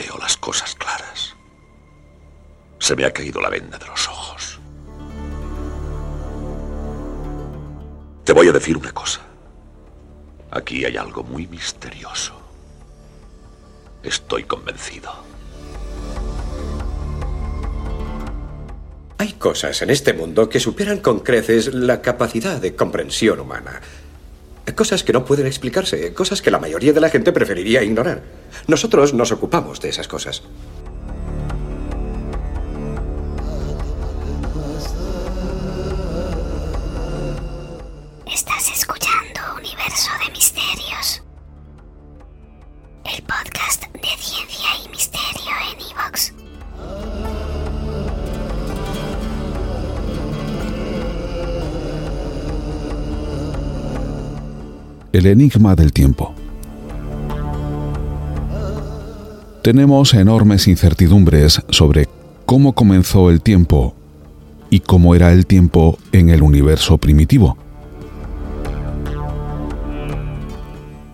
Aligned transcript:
veo 0.00 0.16
las 0.18 0.36
cosas 0.36 0.74
claras. 0.74 1.36
Se 2.78 2.96
me 2.96 3.04
ha 3.04 3.12
caído 3.12 3.40
la 3.40 3.50
venda 3.50 3.76
de 3.78 3.86
los 3.86 4.08
ojos. 4.08 4.58
Te 8.24 8.32
voy 8.32 8.48
a 8.48 8.52
decir 8.52 8.76
una 8.76 8.92
cosa. 8.92 9.20
Aquí 10.50 10.84
hay 10.84 10.96
algo 10.96 11.22
muy 11.22 11.46
misterioso. 11.46 12.32
Estoy 14.02 14.44
convencido. 14.44 15.12
Hay 19.18 19.34
cosas 19.34 19.82
en 19.82 19.90
este 19.90 20.14
mundo 20.14 20.48
que 20.48 20.60
superan 20.60 21.00
con 21.00 21.20
creces 21.20 21.74
la 21.74 22.00
capacidad 22.00 22.58
de 22.58 22.74
comprensión 22.74 23.40
humana. 23.40 23.82
Cosas 24.74 25.04
que 25.04 25.12
no 25.12 25.24
pueden 25.24 25.46
explicarse, 25.46 26.12
cosas 26.14 26.42
que 26.42 26.50
la 26.50 26.58
mayoría 26.58 26.92
de 26.92 27.00
la 27.00 27.10
gente 27.10 27.32
preferiría 27.32 27.82
ignorar. 27.82 28.22
Nosotros 28.66 29.14
nos 29.14 29.32
ocupamos 29.32 29.80
de 29.80 29.88
esas 29.88 30.08
cosas. 30.08 30.42
El 55.20 55.26
enigma 55.26 55.76
del 55.76 55.92
tiempo. 55.92 56.34
Tenemos 59.62 60.14
enormes 60.14 60.66
incertidumbres 60.66 61.60
sobre 61.68 62.08
cómo 62.46 62.72
comenzó 62.72 63.28
el 63.28 63.42
tiempo 63.42 63.94
y 64.70 64.80
cómo 64.80 65.14
era 65.14 65.30
el 65.32 65.44
tiempo 65.44 65.98
en 66.12 66.30
el 66.30 66.42
universo 66.42 66.96
primitivo. 66.96 67.58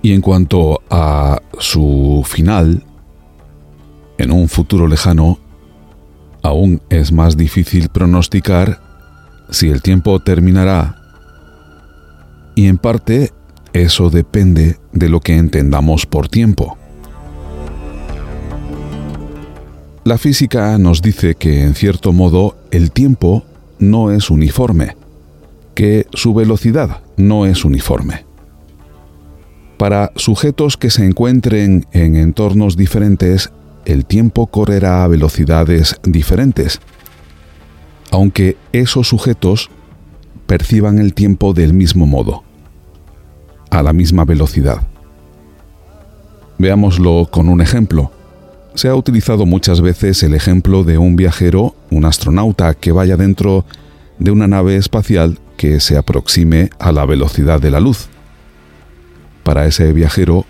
Y 0.02 0.12
en 0.12 0.20
cuanto 0.20 0.82
a 0.88 1.42
su 1.58 2.22
final, 2.24 2.84
en 4.18 4.30
un 4.30 4.48
futuro 4.48 4.86
lejano, 4.86 5.40
aún 6.44 6.80
es 6.90 7.10
más 7.10 7.36
difícil 7.36 7.88
pronosticar 7.88 8.80
si 9.50 9.68
el 9.68 9.82
tiempo 9.82 10.20
terminará 10.20 10.94
y 12.54 12.68
en 12.68 12.78
parte 12.78 13.32
eso 13.82 14.10
depende 14.10 14.78
de 14.92 15.08
lo 15.08 15.20
que 15.20 15.36
entendamos 15.36 16.06
por 16.06 16.28
tiempo. 16.28 16.78
La 20.04 20.18
física 20.18 20.78
nos 20.78 21.02
dice 21.02 21.34
que 21.34 21.62
en 21.62 21.74
cierto 21.74 22.12
modo 22.12 22.56
el 22.70 22.92
tiempo 22.92 23.44
no 23.78 24.12
es 24.12 24.30
uniforme, 24.30 24.96
que 25.74 26.06
su 26.12 26.32
velocidad 26.32 27.02
no 27.16 27.44
es 27.44 27.64
uniforme. 27.64 28.24
Para 29.78 30.12
sujetos 30.16 30.76
que 30.76 30.90
se 30.90 31.04
encuentren 31.04 31.86
en 31.92 32.16
entornos 32.16 32.76
diferentes, 32.76 33.50
el 33.84 34.06
tiempo 34.06 34.46
correrá 34.46 35.04
a 35.04 35.08
velocidades 35.08 35.96
diferentes, 36.02 36.80
aunque 38.10 38.56
esos 38.72 39.08
sujetos 39.08 39.70
perciban 40.46 40.98
el 40.98 41.14
tiempo 41.14 41.52
del 41.52 41.74
mismo 41.74 42.06
modo 42.06 42.45
a 43.70 43.82
la 43.82 43.92
misma 43.92 44.24
velocidad. 44.24 44.82
Veámoslo 46.58 47.28
con 47.30 47.48
un 47.48 47.60
ejemplo. 47.60 48.10
Se 48.74 48.88
ha 48.88 48.94
utilizado 48.94 49.46
muchas 49.46 49.80
veces 49.80 50.22
el 50.22 50.34
ejemplo 50.34 50.84
de 50.84 50.98
un 50.98 51.16
viajero, 51.16 51.74
un 51.90 52.04
astronauta, 52.04 52.74
que 52.74 52.92
vaya 52.92 53.16
dentro 53.16 53.64
de 54.18 54.30
una 54.30 54.46
nave 54.46 54.76
espacial 54.76 55.38
que 55.56 55.80
se 55.80 55.96
aproxime 55.96 56.70
a 56.78 56.92
la 56.92 57.06
velocidad 57.06 57.60
de 57.60 57.70
la 57.70 57.80
luz. 57.80 58.08
Para 59.42 59.66
ese 59.66 59.92
viajero, 59.92 60.44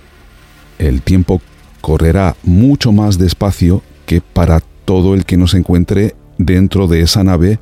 el 0.78 1.02
tiempo 1.02 1.40
correrá 1.80 2.36
mucho 2.42 2.92
más 2.92 3.18
despacio 3.18 3.82
que 4.06 4.20
para 4.20 4.60
todo 4.84 5.14
el 5.14 5.24
que 5.24 5.36
no 5.36 5.46
se 5.46 5.58
encuentre 5.58 6.14
dentro 6.38 6.88
de 6.88 7.02
esa 7.02 7.24
nave 7.24 7.58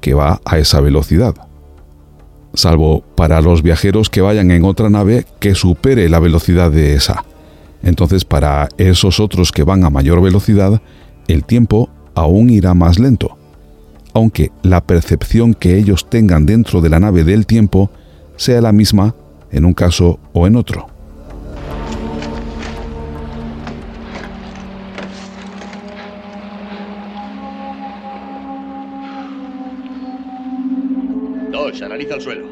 que 0.00 0.14
va 0.14 0.40
a 0.44 0.58
esa 0.58 0.80
velocidad 0.80 1.34
salvo 2.56 3.04
para 3.14 3.40
los 3.40 3.62
viajeros 3.62 4.10
que 4.10 4.20
vayan 4.20 4.50
en 4.50 4.64
otra 4.64 4.90
nave 4.90 5.26
que 5.38 5.54
supere 5.54 6.08
la 6.08 6.18
velocidad 6.18 6.70
de 6.70 6.94
esa. 6.94 7.24
Entonces 7.82 8.24
para 8.24 8.68
esos 8.78 9.20
otros 9.20 9.52
que 9.52 9.62
van 9.62 9.84
a 9.84 9.90
mayor 9.90 10.20
velocidad, 10.20 10.80
el 11.28 11.44
tiempo 11.44 11.88
aún 12.14 12.50
irá 12.50 12.74
más 12.74 12.98
lento, 12.98 13.36
aunque 14.14 14.50
la 14.62 14.80
percepción 14.80 15.54
que 15.54 15.76
ellos 15.76 16.08
tengan 16.08 16.46
dentro 16.46 16.80
de 16.80 16.88
la 16.88 16.98
nave 16.98 17.22
del 17.22 17.46
tiempo 17.46 17.90
sea 18.36 18.60
la 18.60 18.72
misma 18.72 19.14
en 19.52 19.64
un 19.64 19.74
caso 19.74 20.18
o 20.32 20.46
en 20.46 20.56
otro. 20.56 20.95
Dos, 31.76 31.82
analiza 31.82 32.14
el 32.14 32.20
suelo. 32.22 32.46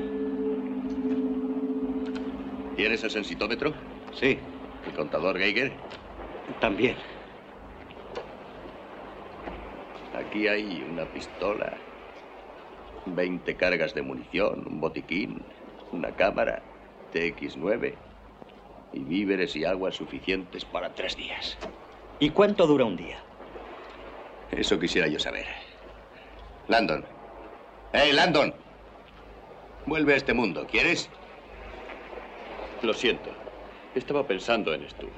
¿Tienes 2.76 3.02
el 3.04 3.10
sensitómetro? 3.10 3.72
Sí, 4.12 4.38
¿El 4.86 4.92
contador 4.94 5.38
Geiger? 5.38 5.72
también. 6.60 6.94
Aquí 10.14 10.46
hay 10.46 10.86
una 10.90 11.06
pistola, 11.06 11.72
20 13.06 13.56
cargas 13.56 13.94
de 13.94 14.02
munición, 14.02 14.62
un 14.68 14.78
botiquín, 14.78 15.42
una 15.90 16.14
cámara, 16.14 16.62
TX9 17.14 17.94
y 18.92 18.98
víveres 19.00 19.56
y 19.56 19.64
agua 19.64 19.90
suficientes 19.90 20.66
para 20.66 20.94
tres 20.94 21.16
días. 21.16 21.56
¿Y 22.20 22.28
cuánto 22.28 22.66
dura 22.66 22.84
un 22.84 22.96
día? 22.96 23.16
Eso 24.52 24.78
quisiera 24.78 25.08
yo 25.08 25.18
saber. 25.18 25.46
Landon. 26.68 27.06
¡Hey, 27.94 28.12
Landon! 28.12 28.63
Vuelve 29.86 30.14
a 30.14 30.16
este 30.16 30.32
mundo, 30.32 30.66
¿quieres? 30.70 31.10
Lo 32.82 32.94
siento. 32.94 33.30
Estaba 33.94 34.26
pensando 34.26 34.72
en 34.72 34.88
Stuart. 34.88 35.12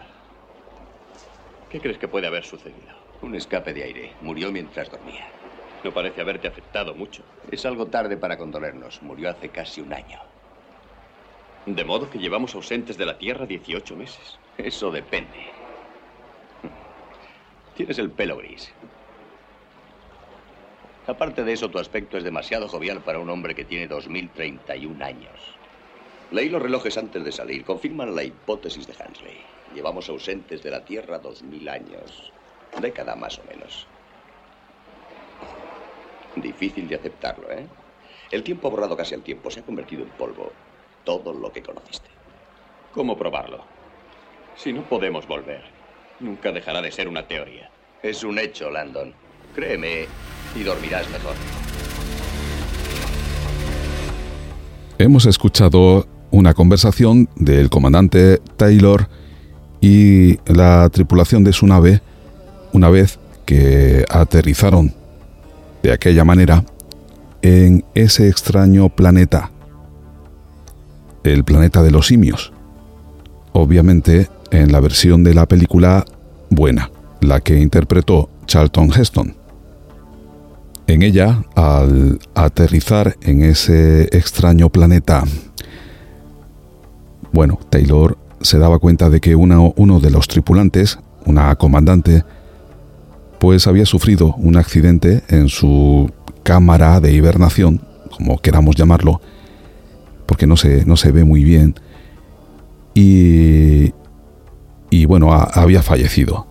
¿Qué 1.70 1.80
crees 1.80 1.98
que 1.98 2.08
puede 2.08 2.26
haber 2.26 2.44
sucedido? 2.44 2.94
Un 3.22 3.36
escape 3.36 3.72
de 3.72 3.84
aire. 3.84 4.12
Murió 4.22 4.50
mientras 4.50 4.90
dormía. 4.90 5.28
No 5.84 5.92
parece 5.92 6.20
haberte 6.20 6.48
afectado 6.48 6.94
mucho. 6.94 7.22
Es 7.50 7.64
algo 7.64 7.86
tarde 7.86 8.16
para 8.16 8.36
condolernos. 8.36 9.02
Murió 9.02 9.30
hace 9.30 9.50
casi 9.50 9.80
un 9.80 9.92
año. 9.92 10.20
De 11.64 11.84
modo 11.84 12.10
que 12.10 12.18
llevamos 12.18 12.54
ausentes 12.54 12.96
de 12.96 13.06
la 13.06 13.18
Tierra 13.18 13.46
18 13.46 13.96
meses. 13.96 14.38
Eso 14.58 14.90
depende. 14.90 15.46
Tienes 17.76 17.98
el 17.98 18.10
pelo 18.10 18.36
gris. 18.38 18.72
Aparte 21.06 21.44
de 21.44 21.52
eso, 21.52 21.70
tu 21.70 21.78
aspecto 21.78 22.18
es 22.18 22.24
demasiado 22.24 22.68
jovial 22.68 23.00
para 23.00 23.20
un 23.20 23.30
hombre 23.30 23.54
que 23.54 23.64
tiene 23.64 23.86
2031 23.86 25.04
años. 25.04 25.56
Leí 26.32 26.48
los 26.48 26.60
relojes 26.60 26.98
antes 26.98 27.24
de 27.24 27.30
salir. 27.30 27.64
Confirman 27.64 28.16
la 28.16 28.24
hipótesis 28.24 28.88
de 28.88 28.94
Hansley. 28.98 29.38
Llevamos 29.72 30.08
ausentes 30.08 30.64
de 30.64 30.70
la 30.72 30.84
Tierra 30.84 31.18
2000 31.20 31.68
años. 31.68 32.32
Década 32.80 33.14
más 33.14 33.38
o 33.38 33.44
menos. 33.44 33.86
Difícil 36.34 36.88
de 36.88 36.96
aceptarlo, 36.96 37.52
¿eh? 37.52 37.66
El 38.32 38.42
tiempo 38.42 38.66
ha 38.66 38.72
borrado 38.72 38.96
casi 38.96 39.14
al 39.14 39.22
tiempo. 39.22 39.48
Se 39.48 39.60
ha 39.60 39.64
convertido 39.64 40.02
en 40.02 40.10
polvo. 40.10 40.50
Todo 41.04 41.32
lo 41.32 41.52
que 41.52 41.62
conociste. 41.62 42.08
¿Cómo 42.92 43.16
probarlo? 43.16 43.64
Si 44.56 44.72
no 44.72 44.82
podemos 44.82 45.28
volver, 45.28 45.62
nunca 46.18 46.50
dejará 46.50 46.82
de 46.82 46.90
ser 46.90 47.06
una 47.06 47.28
teoría. 47.28 47.70
Es 48.02 48.24
un 48.24 48.40
hecho, 48.40 48.70
Landon. 48.70 49.14
Créeme 49.56 50.06
y 50.54 50.62
dormirás 50.64 51.08
mejor. 51.10 51.32
Hemos 54.98 55.24
escuchado 55.24 56.06
una 56.30 56.52
conversación 56.52 57.30
del 57.36 57.70
comandante 57.70 58.42
Taylor 58.58 59.08
y 59.80 60.36
la 60.44 60.90
tripulación 60.90 61.42
de 61.42 61.54
su 61.54 61.66
nave 61.66 62.02
una 62.74 62.90
vez 62.90 63.18
que 63.46 64.04
aterrizaron 64.10 64.92
de 65.82 65.92
aquella 65.92 66.24
manera 66.24 66.62
en 67.40 67.82
ese 67.94 68.28
extraño 68.28 68.90
planeta, 68.90 69.52
el 71.24 71.44
planeta 71.44 71.82
de 71.82 71.92
los 71.92 72.08
simios. 72.08 72.52
Obviamente 73.52 74.28
en 74.50 74.70
la 74.70 74.80
versión 74.80 75.24
de 75.24 75.32
la 75.32 75.46
película 75.46 76.04
buena, 76.50 76.90
la 77.22 77.40
que 77.40 77.58
interpretó 77.58 78.28
Charlton 78.44 78.92
Heston. 78.92 79.45
En 80.88 81.02
ella, 81.02 81.42
al 81.56 82.20
aterrizar 82.34 83.16
en 83.22 83.42
ese 83.42 84.04
extraño 84.16 84.68
planeta, 84.68 85.24
bueno, 87.32 87.58
Taylor 87.70 88.16
se 88.40 88.58
daba 88.58 88.78
cuenta 88.78 89.10
de 89.10 89.20
que 89.20 89.34
uno, 89.34 89.74
uno 89.76 89.98
de 89.98 90.10
los 90.10 90.28
tripulantes, 90.28 90.98
una 91.24 91.56
comandante, 91.56 92.24
pues 93.40 93.66
había 93.66 93.84
sufrido 93.84 94.34
un 94.36 94.56
accidente 94.56 95.22
en 95.28 95.48
su 95.48 96.10
cámara 96.44 97.00
de 97.00 97.12
hibernación, 97.12 97.82
como 98.16 98.38
queramos 98.38 98.76
llamarlo, 98.76 99.20
porque 100.26 100.46
no 100.46 100.56
se, 100.56 100.86
no 100.86 100.96
se 100.96 101.10
ve 101.10 101.24
muy 101.24 101.42
bien, 101.42 101.74
y, 102.94 103.92
y 104.90 105.04
bueno, 105.06 105.32
había 105.32 105.82
fallecido. 105.82 106.46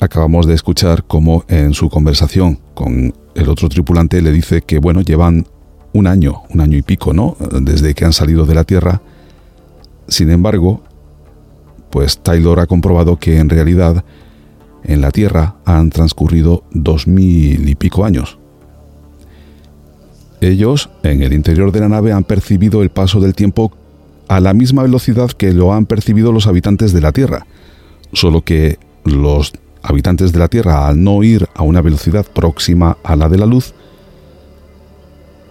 Acabamos 0.00 0.46
de 0.46 0.54
escuchar 0.54 1.04
cómo 1.04 1.44
en 1.48 1.72
su 1.72 1.88
conversación 1.88 2.58
con 2.74 3.14
el 3.34 3.48
otro 3.48 3.68
tripulante 3.68 4.20
le 4.20 4.30
dice 4.30 4.62
que, 4.62 4.78
bueno, 4.78 5.00
llevan 5.00 5.46
un 5.92 6.06
año, 6.06 6.42
un 6.50 6.60
año 6.60 6.76
y 6.76 6.82
pico, 6.82 7.14
¿no? 7.14 7.36
Desde 7.60 7.94
que 7.94 8.04
han 8.04 8.12
salido 8.12 8.44
de 8.44 8.54
la 8.54 8.64
Tierra. 8.64 9.00
Sin 10.08 10.30
embargo, 10.30 10.82
pues 11.90 12.18
Taylor 12.18 12.60
ha 12.60 12.66
comprobado 12.66 13.18
que 13.18 13.38
en 13.38 13.48
realidad 13.48 14.04
en 14.84 15.00
la 15.00 15.10
Tierra 15.10 15.56
han 15.64 15.90
transcurrido 15.90 16.64
dos 16.70 17.06
mil 17.06 17.68
y 17.68 17.74
pico 17.74 18.04
años. 18.04 18.38
Ellos, 20.42 20.90
en 21.02 21.22
el 21.22 21.32
interior 21.32 21.72
de 21.72 21.80
la 21.80 21.88
nave, 21.88 22.12
han 22.12 22.24
percibido 22.24 22.82
el 22.82 22.90
paso 22.90 23.20
del 23.20 23.34
tiempo 23.34 23.72
a 24.28 24.40
la 24.40 24.52
misma 24.52 24.82
velocidad 24.82 25.30
que 25.30 25.52
lo 25.52 25.72
han 25.72 25.86
percibido 25.86 26.32
los 26.32 26.46
habitantes 26.46 26.92
de 26.92 27.00
la 27.00 27.12
Tierra, 27.12 27.46
solo 28.12 28.42
que 28.42 28.78
los 29.04 29.52
habitantes 29.86 30.32
de 30.32 30.38
la 30.38 30.48
Tierra, 30.48 30.88
al 30.88 31.02
no 31.02 31.22
ir 31.22 31.48
a 31.54 31.62
una 31.62 31.80
velocidad 31.80 32.26
próxima 32.26 32.98
a 33.04 33.16
la 33.16 33.28
de 33.28 33.38
la 33.38 33.46
luz, 33.46 33.72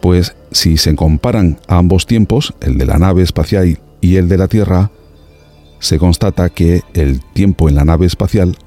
pues 0.02 0.36
si 0.52 0.78
se 0.78 0.96
comparan 0.96 1.58
ambos 1.68 2.06
tiempos, 2.06 2.54
el 2.62 2.78
de 2.78 2.86
la 2.86 2.98
nave 2.98 3.24
espacial 3.24 3.80
y 4.02 4.16
el 4.18 4.28
de 4.28 4.38
la 4.38 4.48
Tierra, 4.48 4.92
se 5.80 5.98
constata 5.98 6.50
que 6.50 6.84
el 6.94 7.22
tiempo 7.34 7.70
en 7.70 7.76
la 7.76 7.86
nave 7.86 8.06
espacial, 8.06 8.58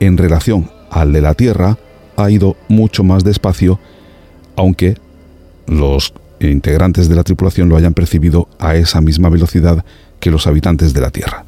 en 0.00 0.16
relación 0.16 0.70
al 0.90 1.12
de 1.12 1.20
la 1.20 1.34
Tierra, 1.34 1.78
ha 2.16 2.30
ido 2.30 2.56
mucho 2.68 3.04
más 3.04 3.24
despacio, 3.24 3.78
aunque 4.56 4.96
los 5.66 6.14
integrantes 6.40 7.08
de 7.08 7.14
la 7.14 7.22
tripulación 7.22 7.68
lo 7.68 7.76
hayan 7.76 7.94
percibido 7.94 8.48
a 8.58 8.74
esa 8.74 9.00
misma 9.00 9.28
velocidad 9.28 9.84
que 10.18 10.30
los 10.30 10.46
habitantes 10.46 10.92
de 10.94 11.00
la 11.00 11.10
Tierra. 11.10 11.44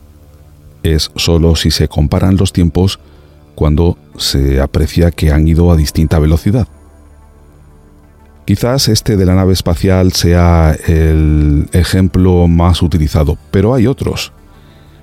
Es 0.82 1.10
solo 1.16 1.56
si 1.56 1.70
se 1.70 1.88
comparan 1.88 2.36
los 2.36 2.52
tiempos 2.52 3.00
cuando 3.58 3.98
se 4.16 4.60
aprecia 4.60 5.10
que 5.10 5.32
han 5.32 5.48
ido 5.48 5.72
a 5.72 5.76
distinta 5.76 6.20
velocidad. 6.20 6.68
Quizás 8.44 8.86
este 8.86 9.16
de 9.16 9.26
la 9.26 9.34
nave 9.34 9.52
espacial 9.52 10.12
sea 10.12 10.76
el 10.86 11.68
ejemplo 11.72 12.46
más 12.46 12.82
utilizado, 12.82 13.36
pero 13.50 13.74
hay 13.74 13.88
otros, 13.88 14.32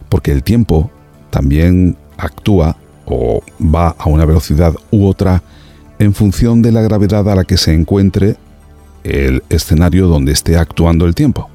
porque 0.08 0.32
el 0.32 0.42
tiempo 0.42 0.90
también 1.32 1.98
actúa 2.18 2.78
o 3.06 3.42
va 3.60 3.90
a 3.90 4.08
una 4.08 4.24
velocidad 4.24 4.74
u 4.90 5.06
otra 5.06 5.44
en 6.00 6.14
función 6.14 6.62
de 6.62 6.72
la 6.72 6.82
gravedad 6.82 7.30
a 7.30 7.36
la 7.36 7.44
que 7.44 7.58
se 7.58 7.74
encuentre 7.74 8.38
el 9.04 9.44
escenario 9.50 10.08
donde 10.08 10.32
esté 10.32 10.56
actuando 10.56 11.06
el 11.06 11.14
tiempo. 11.14 11.50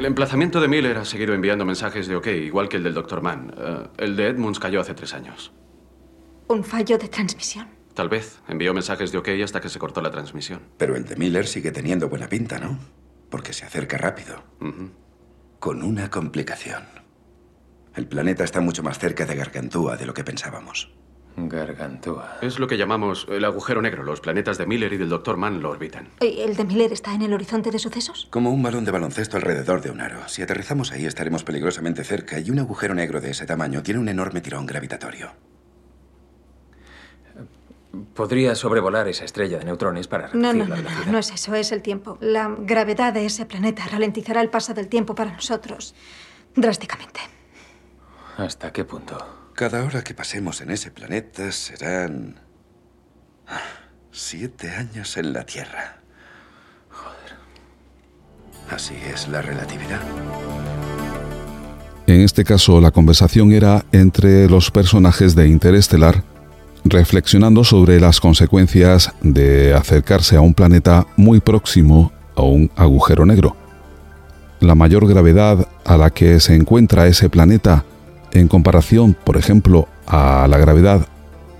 El 0.00 0.06
emplazamiento 0.06 0.62
de 0.62 0.68
Miller 0.68 0.96
ha 0.96 1.04
seguido 1.04 1.34
enviando 1.34 1.66
mensajes 1.66 2.06
de 2.06 2.16
OK, 2.16 2.28
igual 2.28 2.70
que 2.70 2.78
el 2.78 2.82
del 2.82 2.94
Dr. 2.94 3.20
Mann. 3.20 3.52
Eh, 3.54 3.88
el 3.98 4.16
de 4.16 4.28
Edmunds 4.28 4.58
cayó 4.58 4.80
hace 4.80 4.94
tres 4.94 5.12
años. 5.12 5.52
¿Un 6.48 6.64
fallo 6.64 6.96
de 6.96 7.06
transmisión? 7.06 7.68
Tal 7.92 8.08
vez. 8.08 8.40
Envió 8.48 8.72
mensajes 8.72 9.12
de 9.12 9.18
OK 9.18 9.28
hasta 9.44 9.60
que 9.60 9.68
se 9.68 9.78
cortó 9.78 10.00
la 10.00 10.10
transmisión. 10.10 10.62
Pero 10.78 10.96
el 10.96 11.04
de 11.04 11.16
Miller 11.16 11.46
sigue 11.46 11.70
teniendo 11.70 12.08
buena 12.08 12.30
pinta, 12.30 12.58
¿no? 12.58 12.78
Porque 13.28 13.52
se 13.52 13.66
acerca 13.66 13.98
rápido. 13.98 14.42
Con 15.58 15.82
una 15.82 16.08
complicación. 16.08 16.82
El 17.94 18.08
planeta 18.08 18.42
está 18.42 18.62
mucho 18.62 18.82
más 18.82 18.98
cerca 18.98 19.26
de 19.26 19.36
Gargantúa 19.36 19.98
de 19.98 20.06
lo 20.06 20.14
que 20.14 20.24
pensábamos. 20.24 20.94
Gargantúa. 21.48 22.38
Es 22.42 22.58
lo 22.58 22.66
que 22.66 22.76
llamamos 22.76 23.26
el 23.30 23.44
agujero 23.44 23.82
negro. 23.82 24.02
Los 24.02 24.20
planetas 24.20 24.58
de 24.58 24.66
Miller 24.66 24.92
y 24.92 24.96
del 24.96 25.08
Dr. 25.08 25.36
Mann 25.36 25.62
lo 25.62 25.70
orbitan. 25.70 26.08
¿Y 26.20 26.40
el 26.40 26.56
de 26.56 26.64
Miller 26.64 26.92
está 26.92 27.14
en 27.14 27.22
el 27.22 27.32
horizonte 27.32 27.70
de 27.70 27.78
sucesos? 27.78 28.28
Como 28.30 28.50
un 28.50 28.62
balón 28.62 28.84
de 28.84 28.90
baloncesto 28.90 29.36
alrededor 29.36 29.80
de 29.80 29.90
un 29.90 30.00
aro. 30.00 30.28
Si 30.28 30.42
aterrizamos 30.42 30.92
ahí 30.92 31.06
estaremos 31.06 31.44
peligrosamente 31.44 32.04
cerca 32.04 32.38
y 32.38 32.50
un 32.50 32.58
agujero 32.58 32.94
negro 32.94 33.20
de 33.20 33.30
ese 33.30 33.46
tamaño 33.46 33.82
tiene 33.82 34.00
un 34.00 34.08
enorme 34.08 34.40
tirón 34.40 34.66
gravitatorio. 34.66 35.32
Podría 38.14 38.54
sobrevolar 38.54 39.08
esa 39.08 39.24
estrella 39.24 39.58
de 39.58 39.64
neutrones 39.64 40.06
para 40.06 40.28
reducir 40.28 40.40
no, 40.40 40.52
no, 40.52 40.64
no, 40.64 40.76
no, 40.76 41.12
no 41.12 41.18
es 41.18 41.30
eso, 41.32 41.54
es 41.56 41.72
el 41.72 41.82
tiempo. 41.82 42.18
La 42.20 42.54
gravedad 42.58 43.12
de 43.12 43.26
ese 43.26 43.46
planeta 43.46 43.84
ralentizará 43.90 44.40
el 44.40 44.48
paso 44.48 44.74
del 44.74 44.88
tiempo 44.88 45.14
para 45.14 45.32
nosotros 45.32 45.94
drásticamente. 46.54 47.20
¿Hasta 48.36 48.72
qué 48.72 48.84
punto? 48.84 49.39
Cada 49.54 49.84
hora 49.84 50.02
que 50.02 50.14
pasemos 50.14 50.60
en 50.60 50.70
ese 50.70 50.90
planeta 50.90 51.52
serán... 51.52 52.40
Siete 54.12 54.70
años 54.70 55.16
en 55.16 55.32
la 55.32 55.44
Tierra. 55.44 55.98
Joder. 56.88 57.36
Así 58.70 58.94
es 59.12 59.28
la 59.28 59.40
relatividad. 59.40 60.00
En 62.06 62.22
este 62.22 62.42
caso, 62.42 62.80
la 62.80 62.90
conversación 62.90 63.52
era 63.52 63.84
entre 63.92 64.48
los 64.48 64.72
personajes 64.72 65.36
de 65.36 65.46
Interestelar, 65.46 66.24
reflexionando 66.84 67.62
sobre 67.62 68.00
las 68.00 68.20
consecuencias 68.20 69.12
de 69.20 69.74
acercarse 69.74 70.36
a 70.36 70.40
un 70.40 70.54
planeta 70.54 71.06
muy 71.16 71.40
próximo 71.40 72.12
a 72.34 72.42
un 72.42 72.70
agujero 72.74 73.24
negro. 73.24 73.56
La 74.58 74.74
mayor 74.74 75.06
gravedad 75.06 75.68
a 75.84 75.96
la 75.96 76.10
que 76.10 76.40
se 76.40 76.56
encuentra 76.56 77.06
ese 77.06 77.28
planeta 77.28 77.84
en 78.32 78.48
comparación, 78.48 79.16
por 79.24 79.36
ejemplo, 79.36 79.88
a 80.06 80.46
la 80.48 80.58
gravedad 80.58 81.06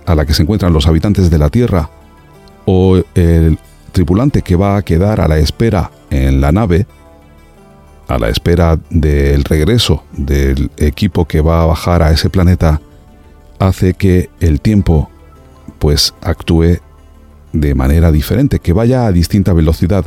a 0.05 0.15
la 0.15 0.25
que 0.25 0.33
se 0.33 0.43
encuentran 0.43 0.73
los 0.73 0.87
habitantes 0.87 1.29
de 1.29 1.37
la 1.37 1.49
Tierra 1.49 1.89
o 2.65 3.01
el 3.15 3.57
tripulante 3.91 4.41
que 4.41 4.55
va 4.55 4.77
a 4.77 4.81
quedar 4.81 5.21
a 5.21 5.27
la 5.27 5.37
espera 5.37 5.91
en 6.09 6.41
la 6.41 6.51
nave, 6.51 6.85
a 8.07 8.17
la 8.17 8.29
espera 8.29 8.79
del 8.89 9.43
regreso 9.43 10.03
del 10.11 10.71
equipo 10.77 11.25
que 11.25 11.41
va 11.41 11.61
a 11.61 11.65
bajar 11.65 12.03
a 12.03 12.11
ese 12.11 12.29
planeta, 12.29 12.81
hace 13.59 13.93
que 13.93 14.29
el 14.39 14.59
tiempo 14.59 15.09
pues 15.79 16.13
actúe 16.21 16.79
de 17.53 17.75
manera 17.75 18.11
diferente, 18.11 18.59
que 18.59 18.73
vaya 18.73 19.05
a 19.05 19.11
distinta 19.11 19.53
velocidad. 19.53 20.05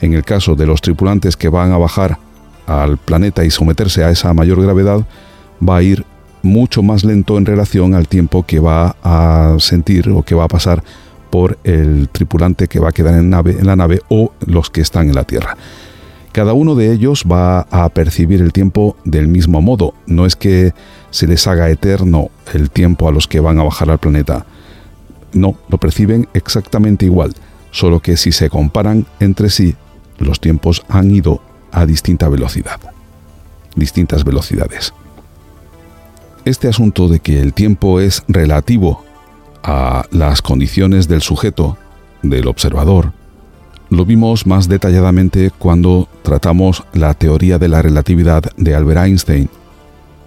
En 0.00 0.14
el 0.14 0.24
caso 0.24 0.54
de 0.54 0.66
los 0.66 0.80
tripulantes 0.80 1.36
que 1.36 1.48
van 1.48 1.72
a 1.72 1.78
bajar 1.78 2.18
al 2.66 2.98
planeta 2.98 3.44
y 3.44 3.50
someterse 3.50 4.04
a 4.04 4.10
esa 4.10 4.32
mayor 4.32 4.62
gravedad, 4.62 5.04
va 5.66 5.78
a 5.78 5.82
ir 5.82 6.04
mucho 6.42 6.82
más 6.82 7.04
lento 7.04 7.38
en 7.38 7.46
relación 7.46 7.94
al 7.94 8.08
tiempo 8.08 8.44
que 8.44 8.60
va 8.60 8.96
a 9.02 9.56
sentir 9.58 10.08
o 10.10 10.22
que 10.22 10.34
va 10.34 10.44
a 10.44 10.48
pasar 10.48 10.82
por 11.30 11.58
el 11.64 12.08
tripulante 12.08 12.68
que 12.68 12.80
va 12.80 12.90
a 12.90 12.92
quedar 12.92 13.14
en, 13.14 13.30
nave, 13.30 13.52
en 13.58 13.66
la 13.66 13.76
nave 13.76 14.00
o 14.08 14.32
los 14.46 14.70
que 14.70 14.80
están 14.80 15.08
en 15.08 15.14
la 15.14 15.24
Tierra. 15.24 15.56
Cada 16.32 16.52
uno 16.52 16.74
de 16.74 16.92
ellos 16.92 17.24
va 17.30 17.62
a 17.70 17.88
percibir 17.88 18.40
el 18.40 18.52
tiempo 18.52 18.96
del 19.04 19.28
mismo 19.28 19.60
modo. 19.60 19.94
No 20.06 20.26
es 20.26 20.36
que 20.36 20.72
se 21.10 21.26
les 21.26 21.46
haga 21.46 21.70
eterno 21.70 22.30
el 22.54 22.70
tiempo 22.70 23.08
a 23.08 23.12
los 23.12 23.26
que 23.26 23.40
van 23.40 23.58
a 23.58 23.64
bajar 23.64 23.90
al 23.90 23.98
planeta. 23.98 24.46
No, 25.32 25.56
lo 25.68 25.78
perciben 25.78 26.28
exactamente 26.34 27.04
igual, 27.04 27.34
solo 27.70 28.00
que 28.00 28.16
si 28.16 28.32
se 28.32 28.48
comparan 28.50 29.06
entre 29.20 29.50
sí, 29.50 29.74
los 30.18 30.40
tiempos 30.40 30.84
han 30.88 31.10
ido 31.10 31.42
a 31.72 31.86
distinta 31.86 32.28
velocidad. 32.28 32.80
Distintas 33.74 34.24
velocidades. 34.24 34.92
Este 36.48 36.66
asunto 36.66 37.08
de 37.08 37.20
que 37.20 37.42
el 37.42 37.52
tiempo 37.52 38.00
es 38.00 38.24
relativo 38.26 39.04
a 39.62 40.06
las 40.10 40.40
condiciones 40.40 41.06
del 41.06 41.20
sujeto, 41.20 41.76
del 42.22 42.48
observador, 42.48 43.12
lo 43.90 44.06
vimos 44.06 44.46
más 44.46 44.66
detalladamente 44.66 45.50
cuando 45.50 46.08
tratamos 46.22 46.84
la 46.94 47.12
teoría 47.12 47.58
de 47.58 47.68
la 47.68 47.82
relatividad 47.82 48.44
de 48.56 48.74
Albert 48.74 49.00
Einstein. 49.00 49.50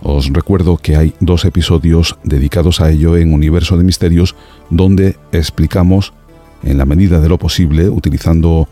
Os 0.04 0.32
recuerdo 0.32 0.78
que 0.78 0.96
hay 0.96 1.16
dos 1.22 1.44
episodios 1.44 2.20
dedicados 2.24 2.82
a 2.82 2.92
ello 2.92 3.18
en 3.18 3.34
Universo 3.34 3.76
de 3.76 3.84
Misterios 3.84 4.36
donde 4.70 5.18
explicamos, 5.32 6.14
en 6.62 6.78
la 6.78 6.86
medida 6.86 7.20
de 7.20 7.30
lo 7.30 7.40
posible, 7.40 7.90
utilizando 7.90 8.70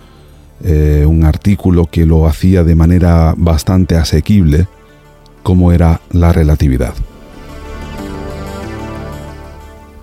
eh, 0.63 1.03
un 1.07 1.23
artículo 1.23 1.87
que 1.87 2.05
lo 2.05 2.27
hacía 2.27 2.63
de 2.63 2.75
manera 2.75 3.33
bastante 3.35 3.95
asequible, 3.95 4.67
cómo 5.41 5.71
era 5.71 6.01
la 6.11 6.31
relatividad. 6.31 6.93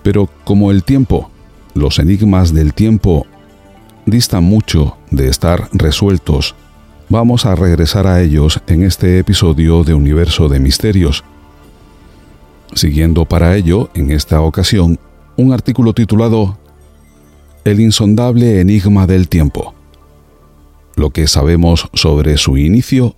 Pero 0.07 0.29
como 0.45 0.71
el 0.71 0.85
tiempo, 0.85 1.29
los 1.73 1.99
enigmas 1.99 2.53
del 2.53 2.73
tiempo 2.73 3.27
distan 4.05 4.41
mucho 4.41 4.95
de 5.11 5.27
estar 5.27 5.67
resueltos, 5.73 6.55
vamos 7.09 7.45
a 7.45 7.55
regresar 7.55 8.07
a 8.07 8.21
ellos 8.21 8.61
en 8.67 8.83
este 8.83 9.19
episodio 9.19 9.83
de 9.83 9.93
Universo 9.93 10.47
de 10.47 10.61
Misterios. 10.61 11.25
Siguiendo 12.73 13.25
para 13.25 13.57
ello, 13.57 13.89
en 13.95 14.11
esta 14.11 14.39
ocasión, 14.39 14.97
un 15.35 15.51
artículo 15.51 15.91
titulado 15.91 16.57
El 17.65 17.81
insondable 17.81 18.61
enigma 18.61 19.07
del 19.07 19.27
tiempo. 19.27 19.73
Lo 20.95 21.09
que 21.09 21.27
sabemos 21.27 21.89
sobre 21.91 22.37
su 22.37 22.55
inicio 22.55 23.17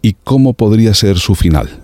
y 0.00 0.14
cómo 0.24 0.54
podría 0.54 0.94
ser 0.94 1.18
su 1.18 1.34
final. 1.34 1.83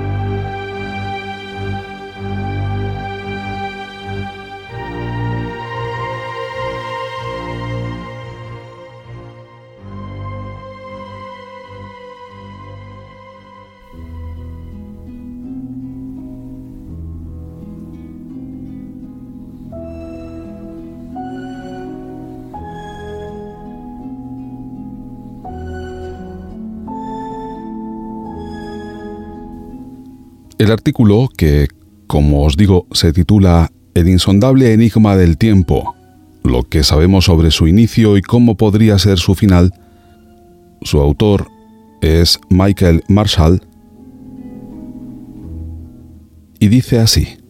El 30.61 30.71
artículo, 30.71 31.27
que, 31.35 31.69
como 32.05 32.43
os 32.43 32.55
digo, 32.55 32.85
se 32.91 33.11
titula 33.13 33.71
El 33.95 34.07
insondable 34.07 34.73
enigma 34.73 35.17
del 35.17 35.39
tiempo, 35.39 35.95
lo 36.43 36.69
que 36.69 36.83
sabemos 36.83 37.25
sobre 37.25 37.49
su 37.49 37.65
inicio 37.65 38.15
y 38.15 38.21
cómo 38.21 38.57
podría 38.57 38.99
ser 38.99 39.17
su 39.17 39.33
final, 39.33 39.73
su 40.83 40.99
autor 40.99 41.47
es 42.03 42.39
Michael 42.51 43.03
Marshall, 43.07 43.63
y 46.59 46.67
dice 46.67 46.99
así. 46.99 47.40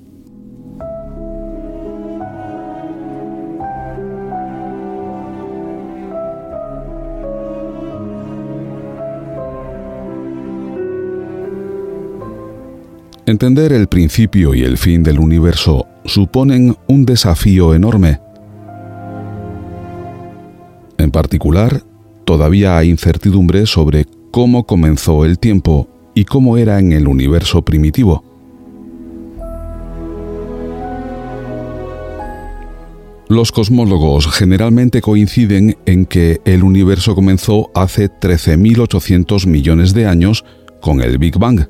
Entender 13.32 13.72
el 13.72 13.88
principio 13.88 14.54
y 14.54 14.64
el 14.64 14.78
fin 14.78 15.04
del 15.04 15.18
universo 15.18 15.88
suponen 16.04 16.76
un 16.90 17.06
desafío 17.06 17.74
enorme. 17.74 18.20
En 20.98 21.12
particular, 21.12 21.82
todavía 22.26 22.78
hay 22.78 22.90
incertidumbre 22.90 23.66
sobre 23.68 24.06
cómo 24.32 24.66
comenzó 24.66 25.24
el 25.24 25.40
tiempo 25.40 25.88
y 26.14 26.26
cómo 26.26 26.58
era 26.58 26.78
en 26.80 26.92
el 26.92 27.08
universo 27.08 27.62
primitivo. 27.62 28.22
Los 33.30 33.54
cosmólogos 33.54 34.28
generalmente 34.28 35.00
coinciden 35.00 35.78
en 35.86 36.06
que 36.06 36.42
el 36.44 36.64
universo 36.64 37.16
comenzó 37.16 37.72
hace 37.76 38.10
13.800 38.10 39.48
millones 39.48 39.94
de 39.94 40.06
años 40.06 40.44
con 40.82 41.00
el 41.02 41.18
Big 41.18 41.40
Bang 41.40 41.66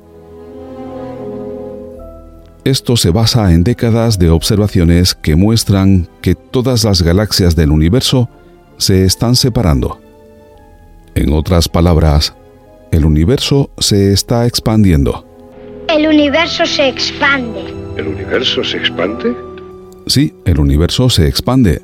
esto 2.64 2.96
se 2.96 3.10
basa 3.10 3.52
en 3.52 3.64
décadas 3.64 4.18
de 4.18 4.30
observaciones 4.30 5.14
que 5.14 5.34
muestran 5.34 6.08
que 6.20 6.34
todas 6.34 6.84
las 6.84 7.02
galaxias 7.02 7.56
del 7.56 7.70
universo 7.72 8.28
se 8.76 9.04
están 9.04 9.34
separando. 9.34 10.00
En 11.14 11.32
otras 11.32 11.68
palabras, 11.68 12.34
el 12.92 13.04
universo 13.04 13.70
se 13.78 14.12
está 14.12 14.46
expandiendo. 14.46 15.26
El 15.88 16.06
universo 16.06 16.64
se 16.64 16.88
expande. 16.88 17.74
¿El 17.96 18.08
universo 18.08 18.62
se 18.62 18.78
expande? 18.78 19.34
Sí, 20.06 20.34
el 20.44 20.58
universo 20.60 21.10
se 21.10 21.28
expande, 21.28 21.82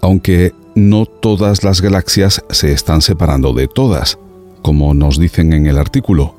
aunque 0.00 0.52
no 0.74 1.06
todas 1.06 1.62
las 1.62 1.80
galaxias 1.80 2.42
se 2.50 2.72
están 2.72 3.02
separando 3.02 3.52
de 3.52 3.68
todas, 3.68 4.18
como 4.62 4.94
nos 4.94 5.18
dicen 5.18 5.52
en 5.52 5.66
el 5.66 5.78
artículo. 5.78 6.34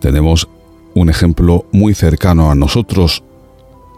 Tenemos 0.00 0.48
un 0.94 1.10
ejemplo 1.10 1.66
muy 1.72 1.94
cercano 1.94 2.50
a 2.50 2.54
nosotros, 2.54 3.22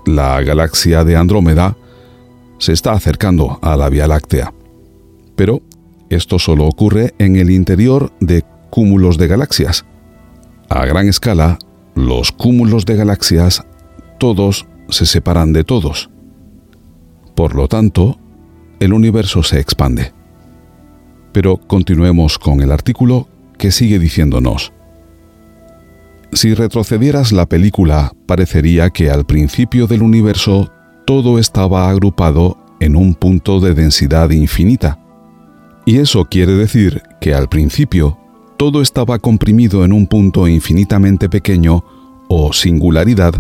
la 0.07 0.41
galaxia 0.43 1.05
de 1.05 1.17
Andrómeda, 1.17 1.77
se 2.59 2.73
está 2.73 2.93
acercando 2.93 3.59
a 3.63 3.77
la 3.77 3.89
Vía 3.89 4.07
Láctea. 4.07 4.53
Pero 5.37 5.63
esto 6.11 6.39
solo 6.39 6.67
ocurre 6.67 7.15
en 7.19 7.37
el 7.37 7.51
interior 7.51 8.13
de 8.21 8.45
cúmulos 8.71 9.17
de 9.17 9.29
galaxias. 9.29 9.85
A 10.69 10.85
gran 10.85 11.09
escala, 11.09 11.59
los 11.95 12.33
cúmulos 12.33 12.85
de 12.85 12.97
galaxias 12.97 13.65
todos 14.19 14.67
se 14.89 15.07
separan 15.07 15.53
de 15.53 15.65
todos. 15.65 16.11
Por 17.35 17.55
lo 17.55 17.69
tanto, 17.69 18.19
el 18.81 18.93
universo 18.93 19.43
se 19.43 19.61
expande. 19.61 20.13
Pero 21.33 21.57
continuemos 21.57 22.39
con 22.39 22.61
el 22.61 22.73
artículo 22.73 23.29
que 23.57 23.71
sigue 23.71 23.99
diciéndonos, 23.99 24.73
si 26.33 26.55
retrocedieras 26.55 27.33
la 27.33 27.47
película, 27.47 28.13
parecería 28.27 28.91
que 28.91 29.11
al 29.11 29.27
principio 29.27 29.87
del 29.87 30.03
universo 30.03 30.71
todo 31.07 31.39
estaba 31.39 31.89
agrupado 31.89 32.59
en 32.81 32.97
un 32.97 33.15
punto 33.15 33.61
de 33.61 33.75
densidad 33.75 34.31
infinita. 34.31 34.99
Y 35.85 35.99
eso 35.99 36.25
quiere 36.25 36.53
decir 36.53 37.03
que 37.21 37.35
al 37.35 37.49
principio 37.49 38.19
todo 38.57 38.83
estaba 38.83 39.19
comprimido 39.19 39.85
en 39.85 39.93
un 39.93 40.07
punto 40.07 40.47
infinitamente 40.47 41.29
pequeño 41.29 41.85
o 42.29 42.53
singularidad 42.53 43.35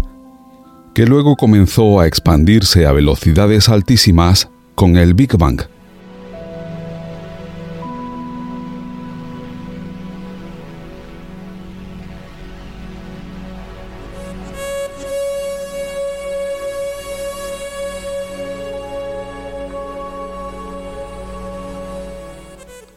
que 0.95 1.07
luego 1.07 1.37
comenzó 1.37 2.01
a 2.01 2.07
expandirse 2.07 2.87
a 2.87 2.93
velocidades 2.93 3.69
altísimas 3.69 4.51
con 4.75 4.97
el 4.97 5.15
Big 5.15 5.37
Bang. 5.37 5.63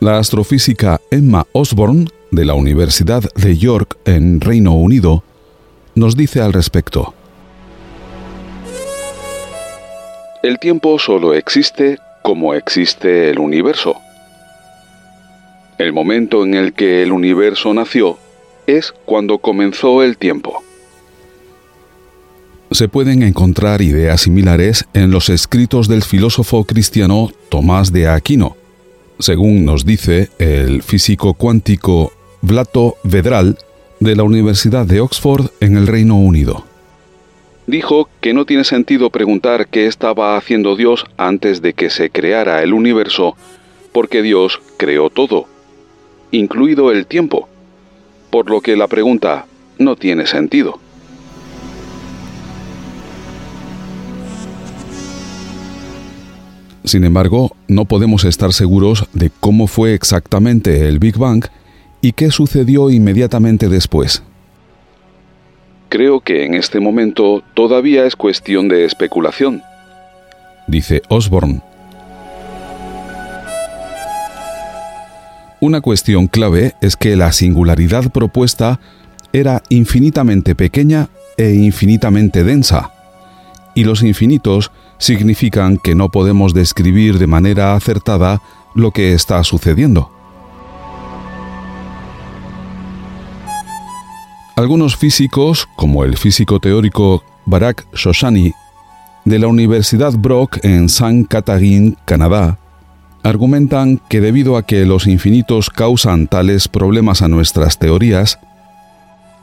La 0.03 0.19
astrofísica 0.19 0.99
Emma 1.11 1.47
Osborne, 1.53 2.07
de 2.29 2.43
la 2.43 2.55
Universidad 2.55 3.23
de 3.35 3.55
York 3.55 3.97
en 4.03 4.41
Reino 4.41 4.73
Unido, 4.73 5.23
nos 5.95 6.17
dice 6.17 6.41
al 6.41 6.51
respecto. 6.51 7.13
El 10.43 10.59
tiempo 10.59 10.99
solo 10.99 11.33
existe 11.33 11.99
como 12.21 12.53
existe 12.53 13.29
el 13.29 13.39
universo. 13.39 13.95
El 15.77 15.93
momento 15.93 16.43
en 16.43 16.55
el 16.55 16.73
que 16.73 17.01
el 17.01 17.13
universo 17.13 17.73
nació 17.73 18.17
es 18.67 18.93
cuando 19.05 19.37
comenzó 19.37 20.03
el 20.03 20.17
tiempo. 20.17 20.61
Se 22.71 22.89
pueden 22.89 23.23
encontrar 23.23 23.81
ideas 23.81 24.19
similares 24.19 24.83
en 24.93 25.11
los 25.11 25.29
escritos 25.29 25.87
del 25.87 26.03
filósofo 26.03 26.65
cristiano 26.65 27.29
Tomás 27.47 27.93
de 27.93 28.09
Aquino, 28.09 28.57
según 29.19 29.65
nos 29.65 29.85
dice 29.85 30.29
el 30.39 30.81
físico 30.81 31.33
cuántico 31.33 32.11
Vlato 32.41 32.95
Vedral 33.03 33.57
de 33.99 34.15
la 34.15 34.23
Universidad 34.23 34.85
de 34.85 34.99
Oxford 34.99 35.47
en 35.59 35.77
el 35.77 35.87
Reino 35.87 36.17
Unido. 36.17 36.65
Dijo 37.67 38.09
que 38.19 38.33
no 38.33 38.45
tiene 38.45 38.65
sentido 38.65 39.09
preguntar 39.09 39.67
qué 39.67 39.87
estaba 39.87 40.35
haciendo 40.35 40.75
Dios 40.75 41.05
antes 41.15 41.61
de 41.61 41.73
que 41.73 41.89
se 41.89 42.09
creara 42.09 42.61
el 42.61 42.73
universo, 42.73 43.37
porque 43.93 44.21
Dios 44.21 44.59
creó 44.75 45.09
todo, 45.09 45.47
incluido 46.31 46.91
el 46.91 47.07
tiempo, 47.07 47.47
por 48.29 48.49
lo 48.49 48.59
que 48.59 48.75
la 48.75 48.87
pregunta 48.87 49.45
no 49.77 49.95
tiene 49.95 50.27
sentido. 50.27 50.79
Sin 56.83 57.05
embargo, 57.05 57.55
no 57.67 57.85
podemos 57.85 58.25
estar 58.25 58.51
seguros 58.51 59.07
de 59.13 59.31
cómo 59.39 59.67
fue 59.67 59.93
exactamente 59.93 60.87
el 60.87 60.99
Big 60.99 61.17
Bang 61.17 61.45
y 62.01 62.11
qué 62.11 62.29
sucedió 62.31 62.89
inmediatamente 62.89 63.69
después. 63.69 64.23
Creo 65.89 66.19
que 66.19 66.45
en 66.45 66.55
este 66.55 66.79
momento 66.79 67.43
todavía 67.53 68.05
es 68.05 68.15
cuestión 68.15 68.67
de 68.67 68.83
especulación, 68.83 69.61
dice 70.67 71.01
Osborne. 71.07 71.61
Una 75.61 75.79
cuestión 75.79 76.27
clave 76.27 76.73
es 76.81 76.97
que 76.97 77.15
la 77.15 77.31
singularidad 77.31 78.11
propuesta 78.11 78.81
era 79.31 79.63
infinitamente 79.69 80.55
pequeña 80.55 81.07
e 81.37 81.51
infinitamente 81.53 82.43
densa, 82.43 82.91
y 83.75 83.83
los 83.83 84.03
infinitos 84.03 84.71
significan 84.97 85.77
que 85.77 85.95
no 85.95 86.09
podemos 86.09 86.53
describir 86.53 87.19
de 87.19 87.27
manera 87.27 87.75
acertada 87.75 88.41
lo 88.75 88.91
que 88.91 89.13
está 89.13 89.43
sucediendo. 89.43 90.09
Algunos 94.55 94.95
físicos, 94.95 95.67
como 95.75 96.03
el 96.03 96.15
físico 96.15 96.59
teórico 96.59 97.23
Barak 97.45 97.87
Shoshani 97.93 98.53
de 99.25 99.39
la 99.39 99.47
Universidad 99.47 100.13
Brock 100.13 100.59
en 100.63 100.89
Saint 100.89 101.27
Catherine, 101.27 101.95
Canadá, 102.05 102.59
argumentan 103.23 103.99
que 104.09 104.21
debido 104.21 104.57
a 104.57 104.63
que 104.63 104.85
los 104.85 105.07
infinitos 105.07 105.69
causan 105.69 106.27
tales 106.27 106.67
problemas 106.67 107.21
a 107.21 107.29
nuestras 107.29 107.79
teorías, 107.79 108.37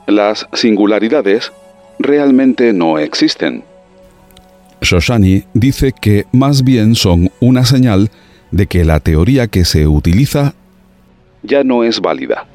las 0.07 0.47
singularidades 0.53 1.53
realmente 1.99 2.73
no 2.73 2.99
existen. 2.99 3.65
Shoshani 4.83 5.45
dice 5.55 5.93
que 5.93 6.27
más 6.33 6.65
bien 6.65 6.95
son 6.95 7.31
una 7.41 7.65
señal 7.65 8.11
de 8.51 8.67
que 8.67 8.85
la 8.85 9.01
teoría 9.01 9.49
que 9.49 9.65
se 9.65 9.87
utiliza 9.87 10.55
ya 11.43 11.65
no 11.65 11.85
es 11.85 12.01
válida. 12.01 12.47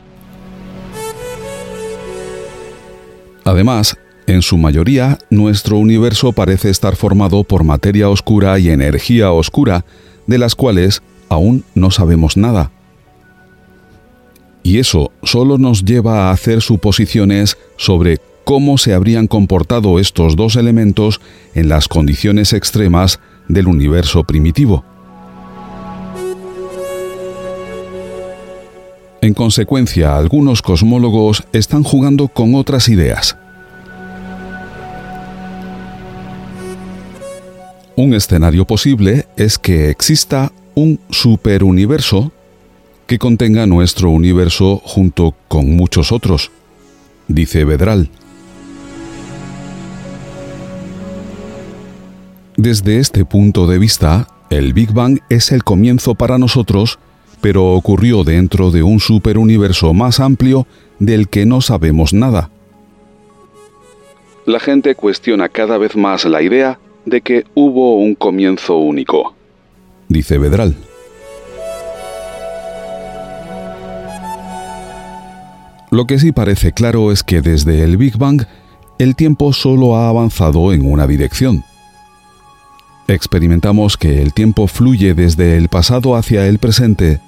Además, 3.44 3.98
en 4.28 4.42
su 4.42 4.58
mayoría, 4.58 5.20
nuestro 5.30 5.78
universo 5.78 6.34
parece 6.34 6.70
estar 6.70 6.96
formado 6.96 7.44
por 7.44 7.64
materia 7.64 8.10
oscura 8.10 8.58
y 8.58 8.70
energía 8.70 9.32
oscura, 9.32 9.86
de 10.26 10.40
las 10.40 10.56
cuales 10.56 11.04
aún 11.30 11.64
no 11.76 11.92
sabemos 11.92 12.38
nada. 12.38 12.72
Y 14.64 14.80
eso 14.80 15.12
solo 15.22 15.60
nos 15.60 15.86
lleva 15.86 16.30
a 16.30 16.32
hacer 16.32 16.62
suposiciones 16.62 17.56
sobre 17.78 18.18
cómo 18.46 18.78
se 18.78 18.94
habrían 18.94 19.28
comportado 19.28 20.00
estos 20.00 20.38
dos 20.38 20.56
elementos 20.56 21.20
en 21.56 21.68
las 21.68 21.90
condiciones 21.90 22.54
extremas 22.54 23.20
del 23.50 23.68
universo 23.68 24.24
primitivo. 24.24 24.86
En 29.22 29.34
consecuencia, 29.34 30.16
algunos 30.16 30.62
cosmólogos 30.62 31.44
están 31.52 31.82
jugando 31.84 32.28
con 32.28 32.54
otras 32.54 32.88
ideas. 32.88 33.36
Un 37.96 38.14
escenario 38.14 38.66
posible 38.66 39.26
es 39.36 39.58
que 39.58 39.90
exista 39.90 40.52
un 40.76 41.00
superuniverso 41.10 42.32
que 43.08 43.18
contenga 43.18 43.66
nuestro 43.66 44.12
universo 44.12 44.82
junto 44.84 45.34
con 45.48 45.76
muchos 45.76 46.12
otros, 46.12 46.52
dice 47.28 47.64
Vedral. 47.64 48.12
Desde 52.58 53.00
este 53.00 53.26
punto 53.26 53.68
de 53.68 53.78
vista, 53.78 54.30
el 54.50 54.72
Big 54.74 54.94
Bang 54.94 55.20
es 55.30 55.52
el 55.52 55.66
comienzo 55.66 56.16
para 56.16 56.38
nosotros, 56.38 57.00
pero 57.42 57.74
ocurrió 57.74 58.24
dentro 58.24 58.72
de 58.72 58.82
un 58.82 59.02
superuniverso 59.02 59.94
más 59.94 60.22
amplio 60.22 60.66
del 60.98 61.28
que 61.28 61.46
no 61.46 61.60
sabemos 61.60 62.14
nada. 62.14 62.50
La 64.46 64.62
gente 64.62 64.96
cuestiona 64.96 65.50
cada 65.50 65.78
vez 65.78 65.98
más 65.98 66.24
la 66.24 66.42
idea 66.42 66.80
de 67.06 67.20
que 67.20 67.46
hubo 67.56 67.98
un 67.98 68.16
comienzo 68.16 68.78
único, 68.78 69.36
dice 70.08 70.38
Vedral. 70.38 70.76
Lo 75.92 76.06
que 76.06 76.20
sí 76.20 76.32
parece 76.32 76.72
claro 76.72 77.12
es 77.12 77.22
que 77.24 77.42
desde 77.42 77.84
el 77.84 77.98
Big 77.98 78.18
Bang 78.18 78.44
el 78.98 79.16
tiempo 79.16 79.52
solo 79.52 79.98
ha 79.98 80.08
avanzado 80.08 80.72
en 80.72 80.90
una 80.90 81.06
dirección. 81.06 81.64
Experimentamos 83.08 83.98
que 83.98 84.22
el 84.22 84.34
tiempo 84.34 84.68
fluye 84.68 85.14
desde 85.14 85.58
el 85.58 85.70
pasado 85.70 86.16
hacia 86.16 86.48
el 86.48 86.58
presente 86.58 87.20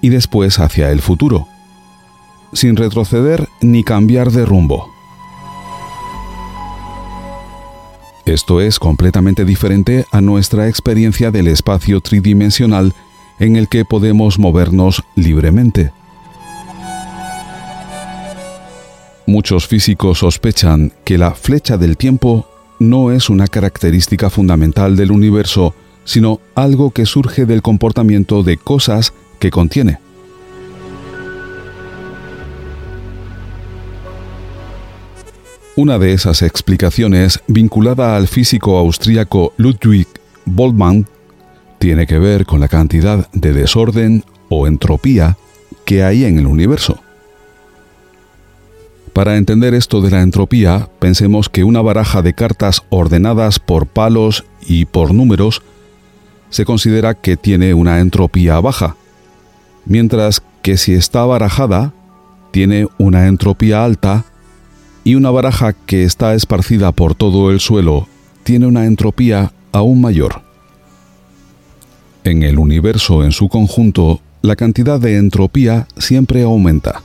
y 0.00 0.08
después 0.08 0.58
hacia 0.58 0.90
el 0.90 1.00
futuro, 1.00 1.46
sin 2.52 2.76
retroceder 2.76 3.48
ni 3.60 3.84
cambiar 3.84 4.32
de 4.32 4.44
rumbo. 4.44 4.92
Esto 8.24 8.60
es 8.60 8.78
completamente 8.78 9.44
diferente 9.44 10.04
a 10.10 10.20
nuestra 10.20 10.68
experiencia 10.68 11.30
del 11.30 11.48
espacio 11.48 12.00
tridimensional 12.00 12.92
en 13.38 13.56
el 13.56 13.68
que 13.68 13.84
podemos 13.84 14.38
movernos 14.38 15.02
libremente. 15.14 15.92
Muchos 19.26 19.66
físicos 19.68 20.18
sospechan 20.18 20.92
que 21.04 21.18
la 21.18 21.32
flecha 21.32 21.78
del 21.78 21.96
tiempo 21.96 22.46
no 22.88 23.10
es 23.12 23.30
una 23.30 23.46
característica 23.46 24.30
fundamental 24.30 24.96
del 24.96 25.12
universo, 25.12 25.74
sino 26.04 26.40
algo 26.54 26.90
que 26.90 27.06
surge 27.06 27.46
del 27.46 27.62
comportamiento 27.62 28.42
de 28.42 28.56
cosas 28.56 29.12
que 29.38 29.50
contiene. 29.50 29.98
Una 35.74 35.98
de 35.98 36.12
esas 36.12 36.42
explicaciones, 36.42 37.40
vinculada 37.46 38.16
al 38.16 38.28
físico 38.28 38.76
austríaco 38.76 39.54
Ludwig 39.56 40.06
Boltzmann, 40.44 41.06
tiene 41.78 42.06
que 42.06 42.18
ver 42.18 42.44
con 42.44 42.60
la 42.60 42.68
cantidad 42.68 43.30
de 43.32 43.52
desorden 43.54 44.22
o 44.50 44.66
entropía 44.66 45.38
que 45.86 46.04
hay 46.04 46.24
en 46.24 46.38
el 46.38 46.46
universo. 46.46 47.00
Para 49.12 49.36
entender 49.36 49.74
esto 49.74 50.00
de 50.00 50.10
la 50.10 50.22
entropía, 50.22 50.88
pensemos 50.98 51.48
que 51.48 51.64
una 51.64 51.82
baraja 51.82 52.22
de 52.22 52.32
cartas 52.32 52.82
ordenadas 52.88 53.58
por 53.58 53.86
palos 53.86 54.44
y 54.66 54.86
por 54.86 55.12
números 55.12 55.62
se 56.48 56.64
considera 56.64 57.14
que 57.14 57.36
tiene 57.36 57.74
una 57.74 58.00
entropía 58.00 58.60
baja, 58.60 58.96
mientras 59.84 60.42
que 60.62 60.76
si 60.76 60.94
está 60.94 61.24
barajada, 61.24 61.92
tiene 62.52 62.86
una 62.98 63.26
entropía 63.26 63.84
alta 63.84 64.24
y 65.04 65.14
una 65.14 65.30
baraja 65.30 65.72
que 65.72 66.04
está 66.04 66.34
esparcida 66.34 66.92
por 66.92 67.14
todo 67.14 67.50
el 67.50 67.60
suelo 67.60 68.08
tiene 68.42 68.66
una 68.66 68.86
entropía 68.86 69.52
aún 69.72 70.00
mayor. 70.00 70.42
En 72.24 72.42
el 72.42 72.58
universo 72.58 73.24
en 73.24 73.32
su 73.32 73.48
conjunto, 73.48 74.20
la 74.42 74.56
cantidad 74.56 75.00
de 75.00 75.16
entropía 75.16 75.86
siempre 75.96 76.42
aumenta. 76.42 77.02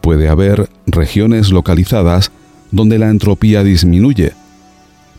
Puede 0.00 0.28
haber 0.28 0.68
regiones 0.86 1.50
localizadas 1.50 2.32
donde 2.70 2.98
la 2.98 3.10
entropía 3.10 3.62
disminuye. 3.62 4.32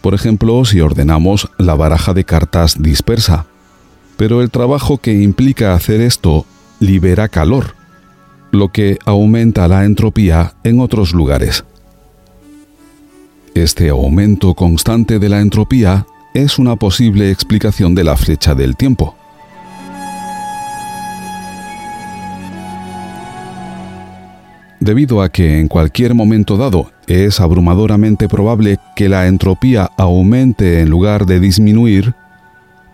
Por 0.02 0.14
ejemplo, 0.14 0.66
si 0.66 0.82
ordenamos 0.82 1.50
la 1.58 1.76
baraja 1.76 2.14
de 2.14 2.24
cartas 2.24 2.82
dispersa. 2.82 3.46
Pero 4.18 4.42
el 4.42 4.50
trabajo 4.50 4.98
que 4.98 5.22
implica 5.22 5.74
hacer 5.74 6.02
esto 6.02 6.46
libera 6.80 7.28
calor 7.28 7.76
lo 8.52 8.70
que 8.70 9.00
aumenta 9.06 9.68
la 9.68 9.86
entropía 9.86 10.54
en 10.64 10.80
otros 10.80 11.14
lugares. 11.14 11.64
Este 13.54 13.90
aumento 13.90 14.54
constante 14.54 15.20
de 15.20 15.30
la 15.30 15.40
entropía 15.42 16.06
es 16.34 16.60
una 16.60 16.76
posible 16.76 17.32
explicación 17.32 17.96
de 17.96 18.04
la 18.04 18.16
flecha 18.16 18.56
del 18.56 18.76
tiempo. 18.76 19.16
Debido 24.82 25.22
a 25.22 25.30
que 25.30 25.60
en 25.60 25.68
cualquier 25.68 26.16
momento 26.16 26.58
dado 26.58 26.92
es 27.06 27.40
abrumadoramente 27.40 28.28
probable 28.28 28.80
que 28.96 29.10
la 29.10 29.28
entropía 29.28 29.92
aumente 29.96 30.80
en 30.80 30.90
lugar 30.90 31.28
de 31.28 31.40
disminuir, 31.40 32.16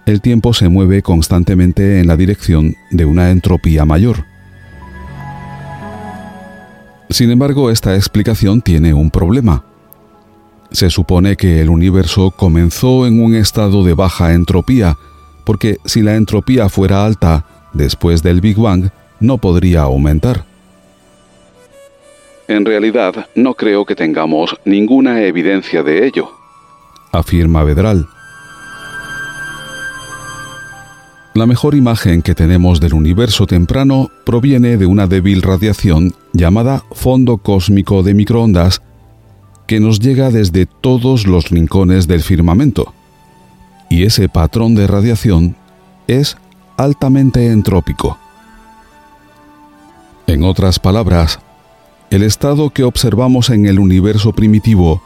el 0.06 0.20
tiempo 0.20 0.54
se 0.54 0.68
mueve 0.68 1.02
constantemente 1.02 2.02
en 2.02 2.08
la 2.08 2.18
dirección 2.18 2.76
de 2.92 3.06
una 3.06 3.32
entropía 3.32 3.86
mayor. 3.86 4.26
Sin 7.10 7.32
embargo, 7.32 7.72
esta 7.72 7.96
explicación 7.96 8.62
tiene 8.62 8.94
un 8.94 9.10
problema. 9.10 9.64
Se 10.72 10.90
supone 10.90 11.38
que 11.38 11.62
el 11.62 11.70
universo 11.70 12.32
comenzó 12.32 13.08
en 13.08 13.24
un 13.24 13.34
estado 13.34 13.86
de 13.86 13.94
baja 13.94 14.34
entropía, 14.34 14.98
porque 15.46 15.78
si 15.86 16.02
la 16.02 16.18
entropía 16.18 16.68
fuera 16.68 17.06
alta 17.06 17.46
después 17.72 18.24
del 18.24 18.42
Big 18.42 18.58
Bang, 18.58 18.90
no 19.22 19.38
podría 19.38 19.84
aumentar. 19.84 20.57
En 22.48 22.66
realidad, 22.66 23.28
no 23.36 23.54
creo 23.54 23.86
que 23.86 23.96
tengamos 23.96 24.56
ninguna 24.64 25.22
evidencia 25.24 25.84
de 25.84 26.08
ello, 26.08 26.32
afirma 27.12 27.64
Vedral. 27.64 28.08
La 31.34 31.46
mejor 31.46 31.76
imagen 31.76 32.22
que 32.24 32.34
tenemos 32.34 32.80
del 32.80 32.94
universo 32.94 33.46
temprano 33.46 34.10
proviene 34.26 34.78
de 34.78 34.88
una 34.88 35.06
débil 35.06 35.42
radiación 35.44 36.14
llamada 36.34 36.84
fondo 36.94 37.38
cósmico 37.38 38.02
de 38.02 38.16
microondas 38.16 38.82
que 39.68 39.80
nos 39.80 40.00
llega 40.00 40.32
desde 40.32 40.66
todos 40.66 41.28
los 41.28 41.50
rincones 41.50 42.08
del 42.08 42.24
firmamento. 42.24 42.94
Y 43.90 44.04
ese 44.04 44.30
patrón 44.30 44.74
de 44.74 44.88
radiación 44.88 45.56
es 46.08 46.38
altamente 46.78 47.52
entrópico. 47.52 48.18
En 50.26 50.44
otras 50.44 50.80
palabras, 50.80 51.40
el 52.10 52.24
estado 52.24 52.70
que 52.70 52.84
observamos 52.84 53.50
en 53.50 53.66
el 53.66 53.80
universo 53.80 54.32
primitivo 54.32 55.02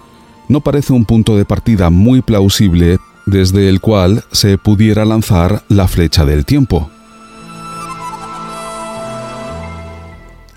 no 0.48 0.62
parece 0.62 0.94
un 0.94 1.06
punto 1.06 1.36
de 1.36 1.46
partida 1.46 1.90
muy 1.90 2.22
plausible 2.22 2.98
desde 3.26 3.70
el 3.70 3.80
cual 3.80 4.24
se 4.32 4.58
pudiera 4.58 5.06
lanzar 5.06 5.64
la 5.70 5.88
flecha 5.88 6.26
del 6.26 6.46
tiempo. 6.46 6.90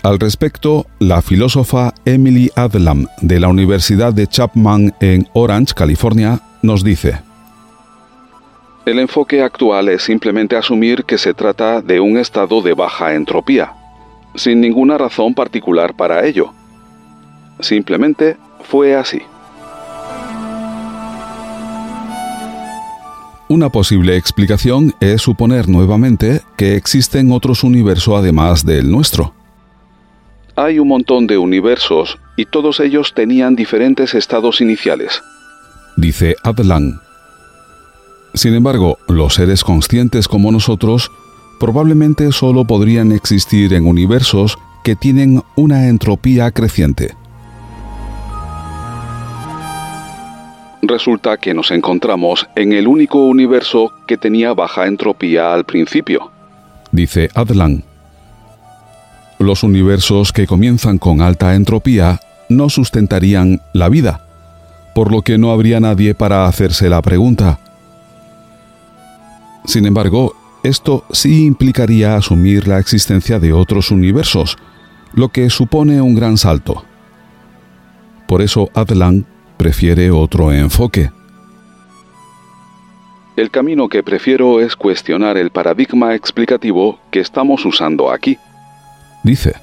Al 0.03 0.19
respecto, 0.19 0.85
la 0.99 1.23
filósofa 1.23 1.93
Emily 2.05 2.51
Adlam 2.55 3.07
de 3.21 3.39
la 3.39 3.47
Universidad 3.47 4.13
de 4.13 4.27
Chapman 4.27 4.93
en 4.99 5.27
Orange, 5.33 5.73
California, 5.73 6.41
nos 6.61 6.83
dice, 6.83 7.21
El 8.85 8.99
enfoque 8.99 9.41
actual 9.41 9.89
es 9.89 10.03
simplemente 10.03 10.55
asumir 10.55 11.05
que 11.05 11.17
se 11.17 11.33
trata 11.33 11.81
de 11.81 11.99
un 11.99 12.17
estado 12.17 12.61
de 12.61 12.75
baja 12.75 13.15
entropía, 13.15 13.73
sin 14.35 14.61
ninguna 14.61 14.97
razón 14.97 15.33
particular 15.33 15.95
para 15.95 16.25
ello. 16.25 16.51
Simplemente 17.59 18.37
fue 18.63 18.95
así. 18.95 19.21
Una 23.47 23.69
posible 23.69 24.17
explicación 24.17 24.93
es 24.99 25.21
suponer 25.21 25.69
nuevamente 25.69 26.41
que 26.57 26.75
existen 26.75 27.31
otros 27.31 27.63
universos 27.63 28.15
además 28.15 28.65
del 28.65 28.89
nuestro. 28.89 29.33
Hay 30.55 30.79
un 30.79 30.87
montón 30.87 31.27
de 31.27 31.37
universos 31.37 32.17
y 32.37 32.45
todos 32.45 32.79
ellos 32.79 33.13
tenían 33.13 33.55
diferentes 33.55 34.15
estados 34.15 34.61
iniciales. 34.61 35.21
Dice 35.95 36.35
Adlan. 36.43 36.99
Sin 38.33 38.55
embargo, 38.55 38.97
los 39.07 39.35
seres 39.35 39.63
conscientes 39.63 40.27
como 40.27 40.51
nosotros 40.51 41.11
probablemente 41.59 42.31
solo 42.31 42.65
podrían 42.65 43.11
existir 43.11 43.73
en 43.73 43.87
universos 43.87 44.57
que 44.83 44.95
tienen 44.95 45.41
una 45.55 45.87
entropía 45.87 46.51
creciente. 46.51 47.15
Resulta 50.81 51.37
que 51.37 51.53
nos 51.53 51.71
encontramos 51.71 52.47
en 52.55 52.73
el 52.73 52.87
único 52.87 53.25
universo 53.25 53.91
que 54.05 54.17
tenía 54.17 54.53
baja 54.53 54.85
entropía 54.85 55.53
al 55.53 55.65
principio. 55.65 56.31
Dice 56.91 57.29
Adlan. 57.33 57.83
Los 59.39 59.63
universos 59.63 60.31
que 60.31 60.45
comienzan 60.45 60.97
con 60.97 61.21
alta 61.21 61.55
entropía 61.55 62.19
no 62.49 62.69
sustentarían 62.69 63.61
la 63.73 63.89
vida, 63.89 64.25
por 64.93 65.11
lo 65.11 65.23
que 65.23 65.37
no 65.37 65.51
habría 65.51 65.79
nadie 65.79 66.13
para 66.13 66.45
hacerse 66.45 66.89
la 66.89 67.01
pregunta. 67.01 67.59
Sin 69.65 69.85
embargo, 69.85 70.35
esto 70.65 71.05
sí 71.11 71.45
implicaría 71.45 72.15
asumir 72.15 72.67
la 72.67 72.79
existencia 72.79 73.39
de 73.39 73.53
otros 73.53 73.91
universos, 73.91 74.57
lo 75.13 75.29
que 75.29 75.49
supone 75.49 76.01
un 76.01 76.15
gran 76.15 76.37
salto. 76.37 76.83
Por 78.27 78.41
eso 78.41 78.69
Adlan 78.73 79.25
prefiere 79.57 80.09
otro 80.09 80.51
enfoque. 80.51 81.11
El 83.35 83.51
camino 83.51 83.89
que 83.89 84.01
prefiero 84.01 84.59
es 84.59 84.75
cuestionar 84.75 85.37
el 85.37 85.51
paradigma 85.51 86.15
explicativo 86.15 86.99
que 87.11 87.19
estamos 87.19 87.63
usando 87.65 88.09
aquí. 88.09 88.37
Dice. 89.23 89.53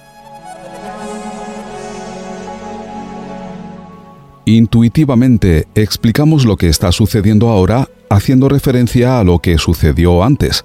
Intuitivamente 4.44 5.66
explicamos 5.74 6.44
lo 6.44 6.56
que 6.56 6.68
está 6.68 6.92
sucediendo 6.92 7.48
ahora 7.48 7.88
haciendo 8.10 8.48
referencia 8.48 9.18
a 9.18 9.24
lo 9.24 9.38
que 9.38 9.56
sucedió 9.58 10.22
antes. 10.22 10.64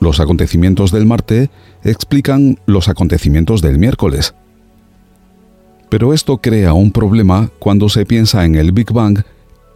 Los 0.00 0.18
acontecimientos 0.18 0.90
del 0.90 1.04
martes 1.04 1.50
explican 1.84 2.58
los 2.66 2.88
acontecimientos 2.88 3.60
del 3.60 3.78
miércoles. 3.78 4.34
Pero 5.90 6.14
esto 6.14 6.38
crea 6.38 6.72
un 6.72 6.90
problema 6.90 7.50
cuando 7.58 7.88
se 7.88 8.06
piensa 8.06 8.44
en 8.44 8.54
el 8.54 8.72
Big 8.72 8.92
Bang 8.92 9.22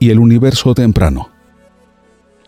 y 0.00 0.10
el 0.10 0.18
universo 0.18 0.74
temprano. 0.74 1.28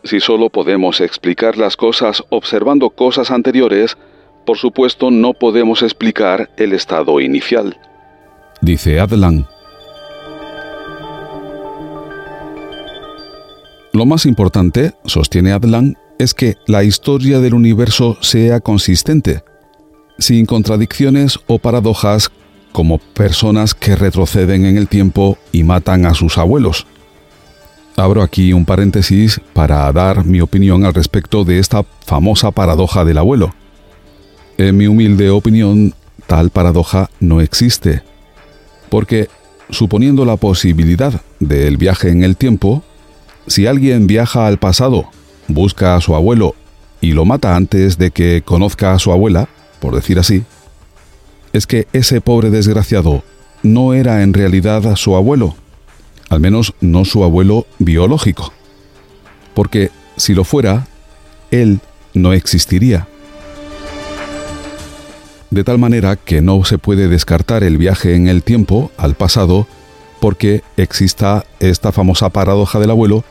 Si 0.05 0.21
solo 0.21 0.51
podemos 0.51 1.01
explicar 1.01 1.59
las 1.59 1.77
cosas 1.77 2.23
observando 2.31 2.91
cosas 2.91 3.31
anteriores, 3.31 3.99
por 4.47 4.57
supuesto 4.57 5.11
no 5.11 5.35
podemos 5.35 5.83
explicar 5.83 6.49
el 6.57 6.73
estado 6.73 7.21
inicial. 7.21 7.77
Dice 8.63 9.01
Adlan. 9.01 9.47
Lo 13.93 14.07
más 14.07 14.27
importante, 14.27 14.93
sostiene 15.05 15.53
Adlan, 15.53 15.97
es 16.19 16.35
que 16.35 16.57
la 16.67 16.85
historia 16.85 17.41
del 17.41 17.55
universo 17.55 18.17
sea 18.21 18.61
consistente, 18.61 19.43
sin 20.19 20.47
contradicciones 20.47 21.39
o 21.47 21.59
paradojas 21.59 22.31
como 22.73 22.99
personas 22.99 23.75
que 23.75 23.97
retroceden 23.97 24.65
en 24.65 24.77
el 24.77 24.89
tiempo 24.89 25.39
y 25.53 25.63
matan 25.63 26.07
a 26.07 26.15
sus 26.15 26.39
abuelos. 26.39 26.87
Abro 27.97 28.23
aquí 28.23 28.53
un 28.53 28.67
paréntesis 28.67 29.41
para 29.55 29.91
dar 29.93 30.27
mi 30.27 30.41
opinión 30.41 30.85
al 30.85 30.93
respecto 30.93 31.45
de 31.45 31.59
esta 31.59 31.85
famosa 32.05 32.51
paradoja 32.51 33.05
del 33.05 33.19
abuelo. 33.19 33.55
En 34.59 34.77
mi 34.77 34.87
humilde 34.87 35.31
opinión, 35.31 35.95
tal 36.27 36.51
paradoja 36.51 37.09
no 37.21 37.41
existe, 37.41 38.03
porque 38.91 39.29
suponiendo 39.71 40.25
la 40.25 40.37
posibilidad 40.37 41.23
del 41.41 41.77
viaje 41.79 42.11
en 42.11 42.23
el 42.23 42.37
tiempo, 42.37 42.83
si 43.47 43.67
alguien 43.67 44.07
viaja 44.07 44.47
al 44.47 44.59
pasado, 44.59 45.09
busca 45.49 45.97
a 45.97 46.01
su 46.01 46.15
abuelo 46.15 46.55
y 47.01 47.13
lo 47.13 47.25
mata 47.25 47.57
antes 47.57 47.99
de 47.99 48.11
que 48.11 48.43
conozca 48.45 48.93
a 48.93 48.99
su 48.99 49.13
abuela, 49.13 49.49
por 49.81 49.95
decir 49.95 50.19
así, 50.19 50.45
es 51.53 51.67
que 51.67 51.87
ese 51.93 52.21
pobre 52.21 52.51
desgraciado 52.51 53.23
no 53.63 53.95
era 53.95 54.23
en 54.23 54.33
realidad 54.35 54.97
su 54.97 55.17
abuelo, 55.17 55.57
al 56.29 56.41
menos 56.41 56.75
no 56.81 57.05
su 57.05 57.25
abuelo 57.25 57.67
biológico, 57.79 58.53
porque 59.55 59.91
si 60.17 60.35
lo 60.35 60.45
fuera, 60.45 60.87
él 61.51 61.81
no 62.15 62.33
existiría. 62.33 63.09
De 65.51 65.65
tal 65.65 65.79
manera 65.79 66.17
que 66.17 66.43
no 66.43 66.65
se 66.65 66.79
puede 66.79 67.09
descartar 67.09 67.63
el 67.63 67.79
viaje 67.79 68.15
en 68.15 68.29
el 68.29 68.43
tiempo 68.43 68.91
al 68.97 69.15
pasado 69.15 69.67
porque 70.21 70.63
exista 70.77 71.45
esta 71.61 71.93
famosa 71.93 72.31
paradoja 72.31 72.81
del 72.81 72.91
abuelo 72.91 73.25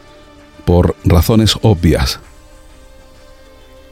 por 0.65 0.95
razones 1.05 1.57
obvias. 1.61 2.19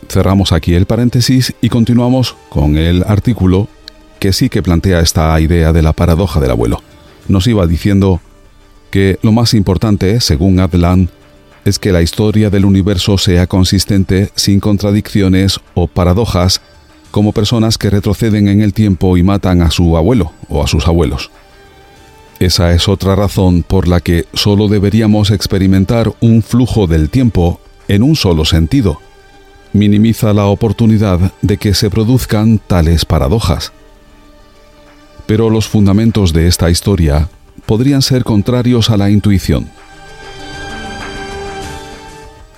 Cerramos 0.09 0.51
aquí 0.51 0.73
el 0.73 0.85
paréntesis 0.85 1.53
y 1.61 1.69
continuamos 1.69 2.35
con 2.49 2.77
el 2.77 3.03
artículo 3.07 3.67
que 4.19 4.33
sí 4.33 4.49
que 4.49 4.61
plantea 4.61 4.99
esta 4.99 5.39
idea 5.39 5.73
de 5.73 5.81
la 5.81 5.93
paradoja 5.93 6.39
del 6.39 6.51
abuelo. 6.51 6.81
Nos 7.27 7.47
iba 7.47 7.65
diciendo 7.67 8.21
que 8.91 9.17
lo 9.21 9.31
más 9.31 9.53
importante, 9.53 10.19
según 10.19 10.59
Adlan, 10.59 11.09
es 11.65 11.79
que 11.79 11.91
la 11.91 12.01
historia 12.01 12.49
del 12.49 12.65
universo 12.65 13.17
sea 13.17 13.47
consistente 13.47 14.31
sin 14.35 14.59
contradicciones 14.59 15.59
o 15.73 15.87
paradojas 15.87 16.61
como 17.11 17.31
personas 17.31 17.77
que 17.77 17.89
retroceden 17.89 18.47
en 18.47 18.61
el 18.61 18.73
tiempo 18.73 19.17
y 19.17 19.23
matan 19.23 19.61
a 19.61 19.71
su 19.71 19.95
abuelo 19.97 20.33
o 20.49 20.63
a 20.63 20.67
sus 20.67 20.87
abuelos. 20.87 21.31
Esa 22.39 22.73
es 22.73 22.87
otra 22.87 23.15
razón 23.15 23.63
por 23.63 23.87
la 23.87 24.01
que 24.01 24.25
solo 24.33 24.67
deberíamos 24.67 25.31
experimentar 25.31 26.13
un 26.19 26.41
flujo 26.41 26.87
del 26.87 27.09
tiempo 27.09 27.59
en 27.87 28.03
un 28.03 28.15
solo 28.15 28.45
sentido. 28.45 28.99
Minimiza 29.71 30.33
la 30.33 30.45
oportunidad 30.45 31.31
de 31.41 31.57
que 31.57 31.73
se 31.73 31.89
produzcan 31.89 32.59
tales 32.59 33.05
paradojas. 33.05 33.71
Pero 35.25 35.49
los 35.49 35.67
fundamentos 35.67 36.33
de 36.33 36.47
esta 36.47 36.69
historia 36.69 37.29
podrían 37.65 38.01
ser 38.01 38.23
contrarios 38.23 38.89
a 38.89 38.97
la 38.97 39.09
intuición. 39.09 39.69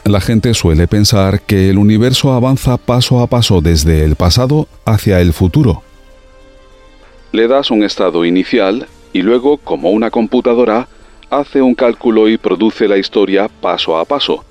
La 0.04 0.22
gente 0.22 0.54
suele 0.54 0.88
pensar 0.88 1.42
que 1.42 1.70
el 1.70 1.78
universo 1.78 2.34
avanza 2.34 2.78
paso 2.78 3.22
a 3.22 3.28
paso 3.28 3.62
desde 3.62 4.04
el 4.04 4.16
pasado 4.16 4.68
hacia 4.86 5.20
el 5.20 5.34
futuro. 5.34 5.84
Le 7.32 7.48
das 7.48 7.72
un 7.72 7.84
estado 7.84 8.24
inicial 8.24 8.88
y 9.16 9.22
luego, 9.22 9.56
como 9.56 9.92
una 9.92 10.12
computadora, 10.12 10.90
hace 11.30 11.62
un 11.62 11.74
cálculo 11.74 12.28
y 12.28 12.38
produce 12.38 12.86
la 12.86 12.98
historia 12.98 13.48
paso 13.48 13.98
a 13.98 14.04
paso, 14.04 14.44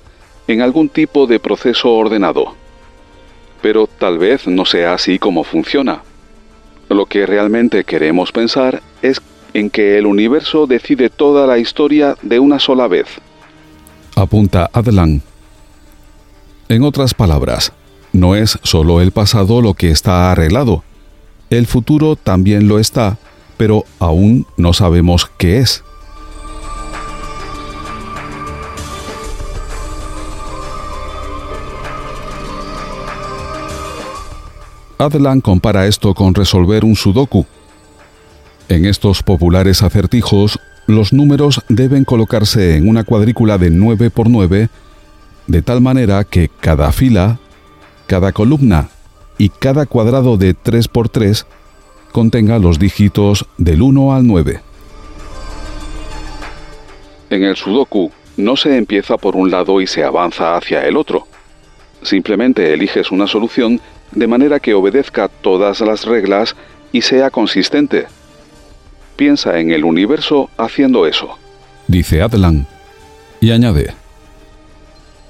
en 0.47 0.63
algún 0.63 0.89
tipo 0.89 1.27
de 1.27 1.39
proceso 1.39 1.93
ordenado. 1.93 2.55
Pero 3.61 3.85
tal 3.85 4.17
vez 4.17 4.47
no 4.47 4.65
sea 4.65 4.95
así 4.95 5.19
como 5.19 5.43
funciona. 5.43 6.01
Lo 6.89 7.05
que 7.05 7.27
realmente 7.27 7.83
queremos 7.83 8.31
pensar 8.31 8.81
es 9.03 9.21
en 9.53 9.69
que 9.69 9.99
el 9.99 10.07
universo 10.07 10.65
decide 10.65 11.11
toda 11.11 11.45
la 11.45 11.59
historia 11.59 12.17
de 12.23 12.39
una 12.39 12.57
sola 12.57 12.87
vez. 12.87 13.05
Apunta 14.15 14.67
Adlan. 14.73 15.21
En 16.69 16.81
otras 16.81 17.13
palabras, 17.13 17.71
no 18.13 18.35
es 18.35 18.57
solo 18.63 18.99
el 18.99 19.11
pasado 19.11 19.61
lo 19.61 19.75
que 19.75 19.91
está 19.91 20.31
arreglado, 20.31 20.83
el 21.51 21.67
futuro 21.67 22.15
también 22.15 22.67
lo 22.67 22.79
está, 22.79 23.19
pero 23.57 23.83
aún 23.99 24.45
no 24.57 24.73
sabemos 24.73 25.29
qué 25.37 25.59
es. 25.59 25.83
Adlan 34.97 35.41
compara 35.41 35.87
esto 35.87 36.13
con 36.13 36.33
resolver 36.33 36.85
un 36.85 36.95
sudoku. 36.95 37.45
En 38.69 38.85
estos 38.85 39.21
populares 39.21 39.83
acertijos, 39.83 40.57
los 40.87 41.13
números 41.13 41.61
deben 41.67 42.05
colocarse 42.05 42.77
en 42.77 42.87
una 42.87 43.03
cuadrícula 43.03 43.57
de 43.57 43.69
9 43.69 44.09
por 44.09 44.29
9, 44.29 44.69
de 45.47 45.61
tal 45.61 45.81
manera 45.81 46.23
que 46.23 46.49
cada 46.61 46.91
fila, 46.91 47.39
cada 48.07 48.31
columna 48.31 48.89
y 49.37 49.49
cada 49.49 49.85
cuadrado 49.85 50.37
de 50.37 50.53
3 50.53 50.87
por 50.87 51.09
3 51.09 51.45
contenga 52.15 52.59
los 52.59 52.79
dígitos 52.79 53.45
del 53.57 53.81
1 53.81 54.15
al 54.15 54.25
9. 54.25 54.61
En 57.29 57.43
el 57.43 57.57
sudoku, 57.57 58.09
no 58.37 58.55
se 58.55 58.77
empieza 58.77 59.17
por 59.17 59.35
un 59.35 59.51
lado 59.51 59.81
y 59.81 59.85
se 59.85 60.01
avanza 60.01 60.55
hacia 60.55 60.87
el 60.87 60.95
otro. 60.95 61.27
Simplemente 62.03 62.73
eliges 62.73 63.11
una 63.11 63.27
solución 63.27 63.81
de 64.13 64.27
manera 64.27 64.61
que 64.61 64.73
obedezca 64.73 65.27
todas 65.27 65.81
las 65.81 66.05
reglas 66.05 66.55
y 66.93 67.01
sea 67.01 67.31
consistente. 67.31 68.05
Piensa 69.17 69.59
en 69.59 69.71
el 69.71 69.83
universo 69.83 70.49
haciendo 70.55 71.07
eso. 71.07 71.37
Dice 71.89 72.21
Adlan. 72.21 72.65
Y 73.41 73.51
añade. 73.51 73.93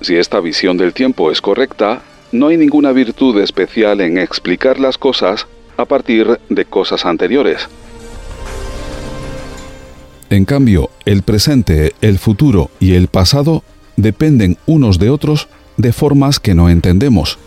Si 0.01 0.15
esta 0.15 0.39
visión 0.39 0.77
del 0.77 0.93
tiempo 0.93 1.31
es 1.31 1.41
correcta, 1.41 2.03
no 2.31 2.49
hay 2.49 2.57
ninguna 2.57 2.91
virtud 2.91 3.41
especial 3.41 4.01
en 4.01 4.19
explicar 4.19 4.79
las 4.79 4.99
cosas 4.99 5.47
a 5.77 5.85
partir 5.85 6.39
de 6.49 6.65
cosas 6.65 7.05
anteriores. 7.05 7.67
En 10.29 10.45
cambio, 10.45 10.89
el 11.05 11.21
presente, 11.21 11.93
el 12.01 12.17
futuro 12.17 12.71
y 12.79 12.93
el 12.93 13.07
pasado 13.07 13.63
dependen 13.95 14.57
unos 14.65 14.99
de 14.99 15.09
otros 15.09 15.47
de 15.77 15.93
formas 15.93 16.39
que 16.39 16.55
no 16.55 16.69
entendemos. 16.69 17.37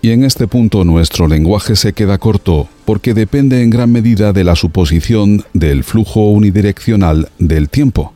Y 0.00 0.10
en 0.10 0.24
este 0.24 0.48
punto 0.48 0.84
nuestro 0.84 1.28
lenguaje 1.28 1.76
se 1.76 1.92
queda 1.92 2.18
corto 2.18 2.68
porque 2.84 3.14
depende 3.14 3.62
en 3.62 3.70
gran 3.70 3.92
medida 3.92 4.32
de 4.32 4.42
la 4.42 4.56
suposición 4.56 5.44
del 5.52 5.84
flujo 5.84 6.30
unidireccional 6.30 7.28
del 7.38 7.68
tiempo. 7.68 8.12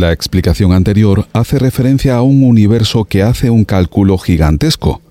La 0.00 0.12
explicación 0.12 0.72
anterior 0.72 1.28
hace 1.34 1.58
referencia 1.58 2.16
a 2.16 2.22
un 2.22 2.42
universo 2.42 3.04
que 3.04 3.22
hace 3.22 3.50
un 3.50 3.66
cálculo 3.66 4.16
gigantesco, 4.16 5.02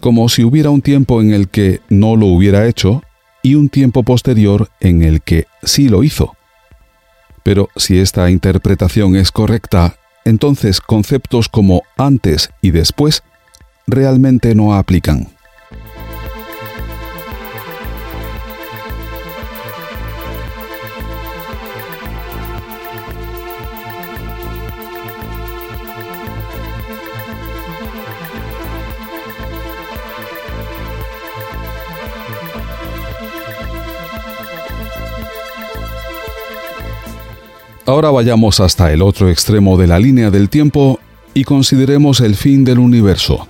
como 0.00 0.30
si 0.30 0.44
hubiera 0.44 0.70
un 0.70 0.80
tiempo 0.80 1.20
en 1.20 1.34
el 1.34 1.48
que 1.48 1.82
no 1.90 2.16
lo 2.16 2.28
hubiera 2.28 2.66
hecho 2.66 3.02
y 3.42 3.54
un 3.54 3.68
tiempo 3.68 4.02
posterior 4.02 4.70
en 4.80 5.02
el 5.02 5.20
que 5.20 5.44
sí 5.62 5.90
lo 5.90 6.02
hizo. 6.02 6.34
Pero 7.42 7.68
si 7.76 7.98
esta 7.98 8.30
interpretación 8.30 9.14
es 9.14 9.30
correcta, 9.30 9.96
entonces 10.24 10.80
conceptos 10.80 11.50
como 11.50 11.82
antes 11.98 12.48
y 12.62 12.70
después 12.70 13.24
realmente 13.86 14.54
no 14.54 14.74
aplican. 14.74 15.33
Ahora 37.86 38.10
vayamos 38.10 38.60
hasta 38.60 38.90
el 38.92 39.02
otro 39.02 39.28
extremo 39.28 39.76
de 39.76 39.86
la 39.86 39.98
línea 39.98 40.30
del 40.30 40.48
tiempo 40.48 41.00
y 41.34 41.44
consideremos 41.44 42.20
el 42.20 42.34
fin 42.34 42.64
del 42.64 42.78
universo. 42.78 43.46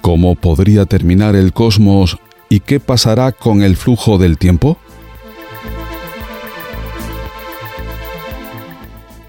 ¿Cómo 0.00 0.36
podría 0.36 0.86
terminar 0.86 1.34
el 1.34 1.52
cosmos 1.52 2.18
y 2.48 2.60
qué 2.60 2.78
pasará 2.78 3.32
con 3.32 3.62
el 3.62 3.76
flujo 3.76 4.18
del 4.18 4.38
tiempo? 4.38 4.78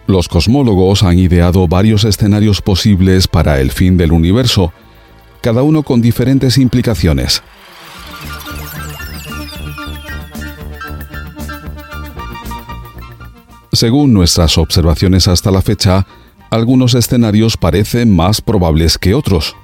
Los 0.05 0.27
cosmólogos 0.27 1.01
han 1.01 1.17
ideado 1.17 1.67
varios 1.67 2.03
escenarios 2.03 2.61
posibles 2.61 3.27
para 3.27 3.59
el 3.59 3.71
fin 3.71 3.97
del 3.97 4.11
universo, 4.11 4.71
cada 5.41 5.63
uno 5.63 5.81
con 5.81 5.99
diferentes 5.99 6.59
implicaciones. 6.59 7.41
Según 13.83 14.13
nuestras 14.13 14.57
observaciones 14.57 15.27
hasta 15.27 15.51
la 15.51 15.61
fecha, 15.61 16.07
algunos 16.49 16.95
escenarios 16.95 17.57
parecen 17.57 18.15
más 18.15 18.39
probables 18.39 18.97
que 18.97 19.13
otros. 19.13 19.57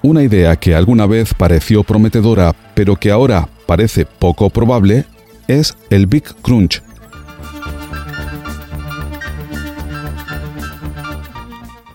Una 0.00 0.22
idea 0.22 0.56
que 0.56 0.74
alguna 0.74 1.04
vez 1.04 1.34
pareció 1.34 1.82
prometedora, 1.82 2.56
pero 2.74 2.96
que 2.96 3.10
ahora 3.10 3.46
parece 3.66 4.06
poco 4.06 4.48
probable, 4.48 5.04
es 5.48 5.76
el 5.90 6.06
Big 6.06 6.34
Crunch. 6.40 6.82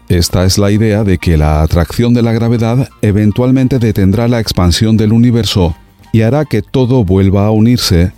Esta 0.09 0.45
es 0.45 0.59
la 0.59 0.69
idea 0.69 1.03
de 1.03 1.17
que 1.17 1.37
la 1.37 1.63
atracción 1.63 2.13
de 2.13 2.21
la 2.21 2.33
gravedad 2.33 2.87
eventualmente 3.01 3.79
detendrá 3.79 4.27
la 4.27 4.39
expansión 4.39 4.95
del 4.95 5.11
universo 5.11 5.75
y 6.11 6.21
hará 6.21 6.45
que 6.45 6.61
todo 6.61 7.03
vuelva 7.03 7.45
a 7.45 7.51
unirse, 7.51 8.11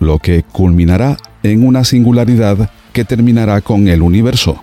lo 0.00 0.18
que 0.18 0.42
culminará 0.42 1.16
en 1.42 1.66
una 1.66 1.84
singularidad 1.84 2.70
que 2.92 3.04
terminará 3.04 3.60
con 3.60 3.88
el 3.88 4.02
universo. 4.02 4.60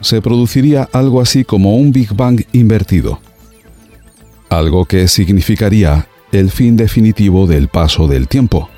Se 0.00 0.20
produciría 0.22 0.88
algo 0.92 1.20
así 1.20 1.44
como 1.44 1.76
un 1.76 1.92
Big 1.92 2.14
Bang 2.14 2.42
invertido, 2.52 3.20
algo 4.48 4.84
que 4.84 5.08
significaría 5.08 6.06
el 6.32 6.50
fin 6.50 6.76
definitivo 6.76 7.46
del 7.46 7.68
paso 7.68 8.06
del 8.06 8.28
tiempo. 8.28 8.68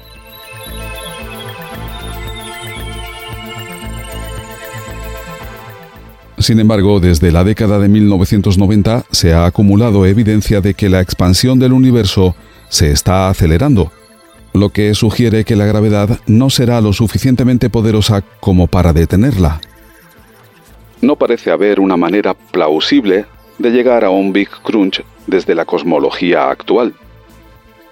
Sin 6.39 6.59
embargo, 6.59 6.99
desde 6.99 7.31
la 7.31 7.45
década 7.45 7.79
de 7.79 7.89
1990 7.89 9.05
se 9.13 9.33
ha 9.33 9.47
acumulado 9.47 10.07
evidencia 10.07 10.61
de 10.61 10.75
que 10.75 10.89
la 10.89 11.01
expansión 11.01 11.61
del 11.61 11.73
universo 11.73 12.35
se 12.73 12.91
está 12.91 13.29
acelerando, 13.29 13.93
lo 14.55 14.71
que 14.71 14.95
sugiere 14.95 15.45
que 15.45 15.57
la 15.57 15.67
gravedad 15.67 16.21
no 16.27 16.49
será 16.49 16.81
lo 16.81 16.95
suficientemente 16.95 17.69
poderosa 17.69 18.23
como 18.41 18.67
para 18.67 18.95
detenerla. 18.95 19.61
No 21.03 21.17
parece 21.17 21.51
haber 21.51 21.81
una 21.81 21.99
manera 21.99 22.33
plausible 22.33 23.27
de 23.59 23.71
llegar 23.71 24.05
a 24.05 24.11
un 24.11 24.33
Big 24.33 24.49
Crunch 24.63 25.05
desde 25.27 25.55
la 25.55 25.67
cosmología 25.67 26.49
actual. 26.49 26.95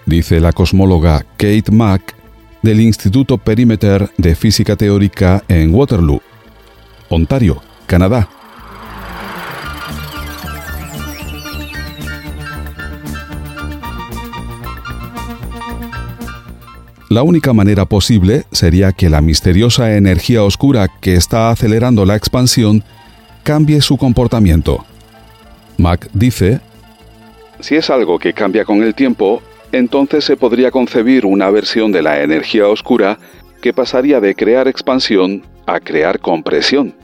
Dice 0.06 0.40
la 0.40 0.52
cosmóloga 0.52 1.26
Kate 1.36 1.70
Mack 1.70 2.14
del 2.62 2.80
Instituto 2.80 3.36
Perimeter 3.36 4.08
de 4.16 4.34
Física 4.34 4.76
Teórica 4.76 5.44
en 5.46 5.74
Waterloo, 5.74 6.22
Ontario, 7.10 7.60
Canadá. 7.84 8.30
La 17.10 17.24
única 17.24 17.52
manera 17.52 17.86
posible 17.86 18.44
sería 18.52 18.92
que 18.92 19.10
la 19.10 19.20
misteriosa 19.20 19.96
energía 19.96 20.44
oscura 20.44 20.86
que 21.00 21.14
está 21.14 21.50
acelerando 21.50 22.06
la 22.06 22.14
expansión 22.14 22.84
cambie 23.42 23.80
su 23.80 23.96
comportamiento. 23.96 24.84
Mac 25.76 26.08
dice, 26.14 26.60
Si 27.58 27.74
es 27.74 27.90
algo 27.90 28.20
que 28.20 28.32
cambia 28.32 28.64
con 28.64 28.84
el 28.84 28.94
tiempo, 28.94 29.42
entonces 29.72 30.24
se 30.24 30.36
podría 30.36 30.70
concebir 30.70 31.26
una 31.26 31.50
versión 31.50 31.90
de 31.90 32.02
la 32.02 32.22
energía 32.22 32.68
oscura 32.68 33.18
que 33.60 33.72
pasaría 33.72 34.20
de 34.20 34.36
crear 34.36 34.68
expansión 34.68 35.42
a 35.66 35.80
crear 35.80 36.20
compresión. 36.20 36.94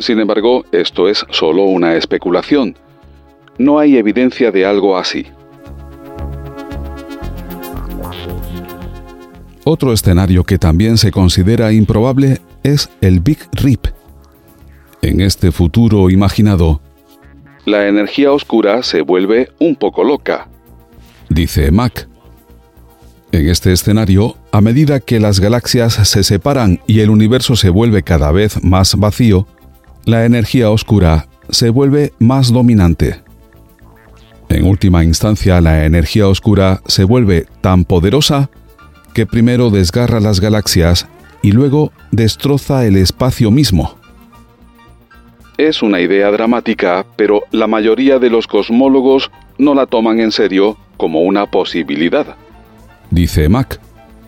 Sin 0.00 0.18
embargo, 0.18 0.64
esto 0.72 1.08
es 1.08 1.24
solo 1.30 1.62
una 1.62 1.94
especulación. 1.94 2.74
No 3.56 3.78
hay 3.78 3.98
evidencia 3.98 4.50
de 4.50 4.66
algo 4.66 4.98
así. 4.98 5.26
Otro 9.72 9.92
escenario 9.92 10.42
que 10.42 10.58
también 10.58 10.98
se 10.98 11.12
considera 11.12 11.72
improbable 11.72 12.40
es 12.64 12.90
el 13.00 13.20
Big 13.20 13.38
Rip. 13.52 13.86
En 15.00 15.20
este 15.20 15.52
futuro 15.52 16.10
imaginado, 16.10 16.80
la 17.66 17.86
energía 17.86 18.32
oscura 18.32 18.82
se 18.82 19.02
vuelve 19.02 19.50
un 19.60 19.76
poco 19.76 20.02
loca, 20.02 20.48
dice 21.28 21.70
Mac. 21.70 22.08
En 23.30 23.48
este 23.48 23.72
escenario, 23.72 24.36
a 24.50 24.60
medida 24.60 24.98
que 24.98 25.20
las 25.20 25.38
galaxias 25.38 25.92
se 25.92 26.24
separan 26.24 26.80
y 26.88 26.98
el 26.98 27.08
universo 27.08 27.54
se 27.54 27.70
vuelve 27.70 28.02
cada 28.02 28.32
vez 28.32 28.64
más 28.64 28.96
vacío, 28.96 29.46
la 30.04 30.24
energía 30.24 30.68
oscura 30.68 31.28
se 31.48 31.70
vuelve 31.70 32.12
más 32.18 32.52
dominante. 32.52 33.20
En 34.48 34.66
última 34.66 35.04
instancia, 35.04 35.60
la 35.60 35.84
energía 35.84 36.26
oscura 36.26 36.82
se 36.88 37.04
vuelve 37.04 37.46
tan 37.60 37.84
poderosa 37.84 38.50
que 39.14 39.26
primero 39.26 39.70
desgarra 39.70 40.20
las 40.20 40.40
galaxias 40.40 41.06
y 41.42 41.52
luego 41.52 41.92
destroza 42.10 42.86
el 42.86 42.96
espacio 42.96 43.50
mismo. 43.50 43.98
Es 45.58 45.82
una 45.82 46.00
idea 46.00 46.30
dramática, 46.30 47.04
pero 47.16 47.42
la 47.50 47.66
mayoría 47.66 48.18
de 48.18 48.30
los 48.30 48.46
cosmólogos 48.46 49.30
no 49.58 49.74
la 49.74 49.86
toman 49.86 50.20
en 50.20 50.32
serio 50.32 50.78
como 50.96 51.20
una 51.22 51.46
posibilidad. 51.46 52.36
Dice 53.10 53.48
Mac. 53.48 53.80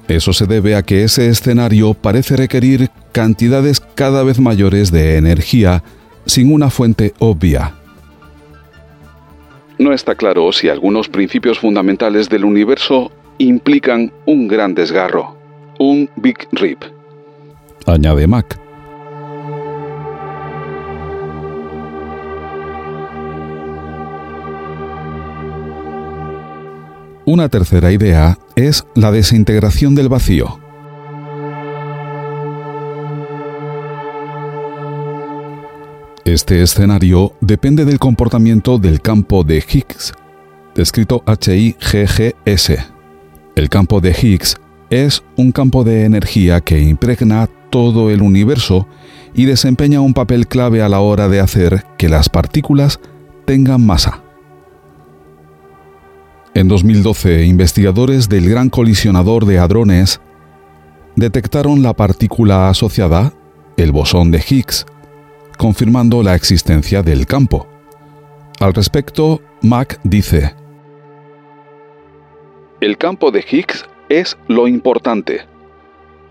Eso 0.09 0.33
se 0.33 0.47
debe 0.47 0.75
a 0.75 0.83
que 0.83 1.05
ese 1.05 1.29
escenario 1.29 1.95
parece 1.95 2.37
requerir 2.37 2.91
cantidades 3.13 3.81
cada 3.81 4.25
vez 4.25 4.41
mayores 4.41 4.91
de 4.91 5.17
energía 5.17 5.85
sin 6.27 6.53
una 6.53 6.71
fuente 6.71 7.15
obvia. 7.19 7.75
no 9.79 9.93
está 9.93 10.15
claro 10.15 10.53
si 10.53 10.69
algunos 10.69 11.09
principios 11.09 11.59
fundamentales 11.59 12.29
del 12.29 12.45
universo 12.45 13.11
implican 13.39 14.13
un 14.27 14.49
gran 14.49 14.75
desgarro, 14.75 15.37
un 15.79 16.09
Big 16.17 16.49
Rip. 16.53 16.83
Añade 17.87 18.27
Mac. 18.27 18.59
Una 27.25 27.49
tercera 27.49 27.93
idea 27.93 28.37
es 28.57 28.85
la 28.95 29.13
desintegración 29.13 29.95
del 29.95 30.09
vacío. 30.09 30.59
Este 36.25 36.63
escenario 36.63 37.33
depende 37.41 37.85
del 37.85 37.99
comportamiento 37.99 38.79
del 38.79 39.01
campo 39.01 39.45
de 39.45 39.57
Higgs, 39.59 40.13
descrito 40.75 41.23
H-I-G-G-S. 41.27 42.92
El 43.55 43.69
campo 43.69 44.01
de 44.01 44.11
Higgs 44.11 44.57
es 44.89 45.23
un 45.37 45.53
campo 45.53 45.85
de 45.85 46.05
energía 46.05 46.61
que 46.61 46.81
impregna 46.81 47.49
todo 47.71 48.11
el 48.11 48.23
universo 48.23 48.87
y 49.35 49.45
desempeña 49.45 50.01
un 50.01 50.15
papel 50.15 50.47
clave 50.47 50.83
a 50.83 50.89
la 50.89 51.01
hora 51.01 51.29
de 51.29 51.41
hacer 51.41 51.85
que 51.99 52.09
las 52.09 52.29
partículas 52.29 53.01
tengan 53.45 53.85
masa. 53.85 54.23
En 56.55 56.69
2012, 56.69 57.45
investigadores 57.45 58.29
del 58.29 58.49
Gran 58.49 58.69
Colisionador 58.69 59.47
de 59.47 59.59
Hadrones 59.59 60.21
detectaron 61.17 61.83
la 61.83 61.95
partícula 61.95 62.69
asociada, 62.69 63.33
el 63.77 63.93
bosón 63.93 64.31
de 64.31 64.45
Higgs, 64.47 64.87
confirmando 65.57 66.23
la 66.23 66.35
existencia 66.35 67.03
del 67.03 67.27
campo. 67.27 67.67
Al 68.61 68.75
respecto, 68.75 69.41
Mack 69.63 69.99
dice, 70.05 70.55
El 72.83 72.99
campo 72.99 73.31
de 73.31 73.45
Higgs 73.49 73.85
es 74.09 74.37
lo 74.49 74.67
importante. 74.67 75.43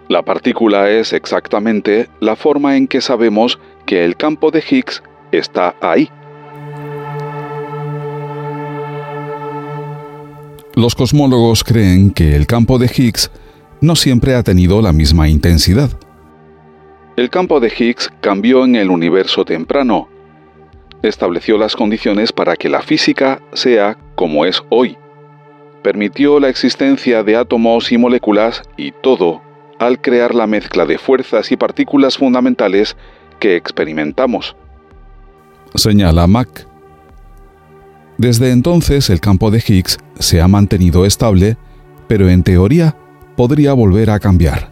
La 0.10 0.22
partícula 0.22 0.90
es 0.90 1.14
exactamente 1.14 2.10
la 2.20 2.36
forma 2.36 2.76
en 2.76 2.90
que 2.90 3.00
sabemos 3.00 3.58
que 3.86 4.04
el 4.04 4.18
campo 4.18 4.52
de 4.52 4.62
Higgs 4.70 5.02
está 5.32 5.76
ahí. 5.80 6.10
Los 10.76 10.94
cosmólogos 10.94 11.64
creen 11.64 12.12
que 12.12 12.36
el 12.36 12.46
campo 12.48 12.78
de 12.78 12.92
Higgs 12.94 13.32
no 13.80 13.96
siempre 13.96 14.36
ha 14.36 14.44
tenido 14.44 14.82
la 14.82 14.92
misma 14.92 15.30
intensidad. 15.30 15.90
El 17.16 17.30
campo 17.30 17.62
de 17.62 17.70
Higgs 17.70 18.12
cambió 18.20 18.66
en 18.66 18.76
el 18.76 18.90
universo 18.90 19.46
temprano. 19.46 20.10
Estableció 21.02 21.58
las 21.58 21.78
condiciones 21.78 22.34
para 22.34 22.58
que 22.58 22.68
la 22.68 22.82
física 22.82 23.42
sea 23.54 23.98
como 24.16 24.44
es 24.44 24.62
hoy. 24.68 24.98
Permitió 25.84 26.40
la 26.40 26.50
existencia 26.50 27.24
de 27.24 27.36
átomos 27.36 27.92
y 27.92 27.98
moléculas 27.98 28.62
y 28.78 28.92
todo 28.92 29.42
al 29.80 30.00
crear 30.00 30.36
la 30.36 30.46
mezcla 30.46 30.86
de 30.86 31.00
fuerzas 31.00 31.52
y 31.52 31.58
partículas 31.58 32.18
fundamentales 32.18 32.96
que 33.40 33.56
experimentamos. 33.56 34.56
Señala 35.74 36.28
Mack. 36.28 36.68
Desde 38.20 38.52
entonces 38.52 39.10
el 39.10 39.20
campo 39.20 39.50
de 39.50 39.64
Higgs 39.66 39.98
se 40.20 40.40
ha 40.40 40.48
mantenido 40.48 41.08
estable, 41.08 41.58
pero 42.08 42.30
en 42.30 42.44
teoría 42.44 42.96
podría 43.36 43.74
volver 43.74 44.12
a 44.12 44.20
cambiar. 44.20 44.70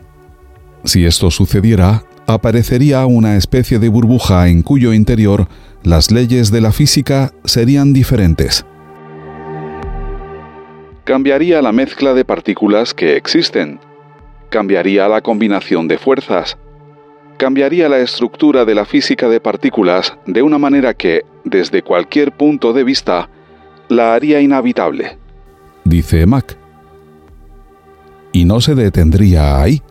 Si 0.83 1.05
esto 1.05 1.31
sucediera, 1.31 2.03
aparecería 2.27 3.03
una 3.07 3.35
especie 3.35 3.79
de 3.79 3.89
burbuja 3.89 4.47
en 4.49 4.61
cuyo 4.61 4.93
interior 4.93 5.47
las 5.81 6.11
leyes 6.11 6.51
de 6.51 6.61
la 6.61 6.71
física 6.71 7.33
serían 7.45 7.93
diferentes. 7.93 8.65
Cambiaría 11.09 11.59
la 11.63 11.71
mezcla 11.71 12.13
de 12.13 12.23
partículas 12.23 12.93
que 12.93 13.15
existen, 13.15 13.79
cambiaría 14.49 15.07
la 15.07 15.21
combinación 15.21 15.87
de 15.87 15.97
fuerzas, 15.97 16.55
cambiaría 17.37 17.89
la 17.89 17.97
estructura 17.97 18.63
de 18.63 18.75
la 18.75 18.85
física 18.85 19.27
de 19.27 19.39
partículas 19.39 20.15
de 20.27 20.43
una 20.43 20.59
manera 20.59 20.93
que, 20.93 21.23
desde 21.43 21.81
cualquier 21.81 22.31
punto 22.33 22.73
de 22.73 22.83
vista, 22.83 23.27
la 23.87 24.13
haría 24.13 24.39
inhabitable. 24.39 25.17
Dice 25.83 26.27
Mac. 26.27 26.55
Y 28.31 28.45
no 28.45 28.61
se 28.61 28.75
detendría 28.75 29.63
ahí. 29.63 29.81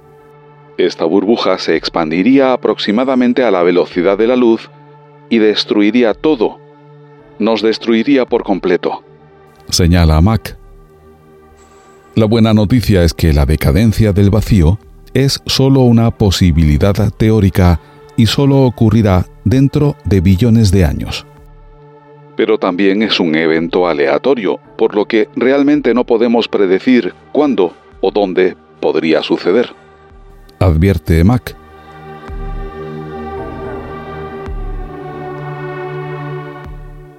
Esta 0.77 1.05
burbuja 1.05 1.59
se 1.59 1.75
expandiría 1.75 2.53
aproximadamente 2.53 3.43
a 3.43 3.51
la 3.51 3.65
velocidad 3.65 4.17
de 4.17 4.29
la 4.29 4.37
luz 4.37 4.71
y 5.31 5.39
destruiría 5.39 6.15
todo. 6.15 6.61
Nos 7.41 7.61
destruiría 7.61 8.25
por 8.25 8.45
completo. 8.45 9.03
Señala 9.69 10.21
Mac. 10.21 10.58
La 12.19 12.27
buena 12.27 12.53
noticia 12.53 13.05
es 13.05 13.15
que 13.15 13.33
la 13.33 13.47
decadencia 13.47 14.13
del 14.13 14.31
vacío 14.31 14.81
es 15.15 15.41
solo 15.47 15.83
una 15.83 16.11
posibilidad 16.11 17.13
teórica 17.17 17.79
y 18.17 18.27
solo 18.27 18.63
ocurrirá 18.63 19.25
dentro 19.45 19.95
de 20.05 20.21
billones 20.21 20.73
de 20.73 20.85
años. 20.85 21.25
Pero 22.37 22.59
también 22.59 23.03
es 23.03 23.21
un 23.21 23.37
evento 23.37 23.87
aleatorio, 23.87 24.59
por 24.77 24.97
lo 24.97 25.07
que 25.07 25.29
realmente 25.37 25.95
no 25.95 26.03
podemos 26.03 26.49
predecir 26.49 27.15
cuándo 27.31 27.73
o 28.01 28.11
dónde 28.11 28.57
podría 28.81 29.23
suceder. 29.23 29.71
Advierte 30.59 31.23
Mac. 31.23 31.55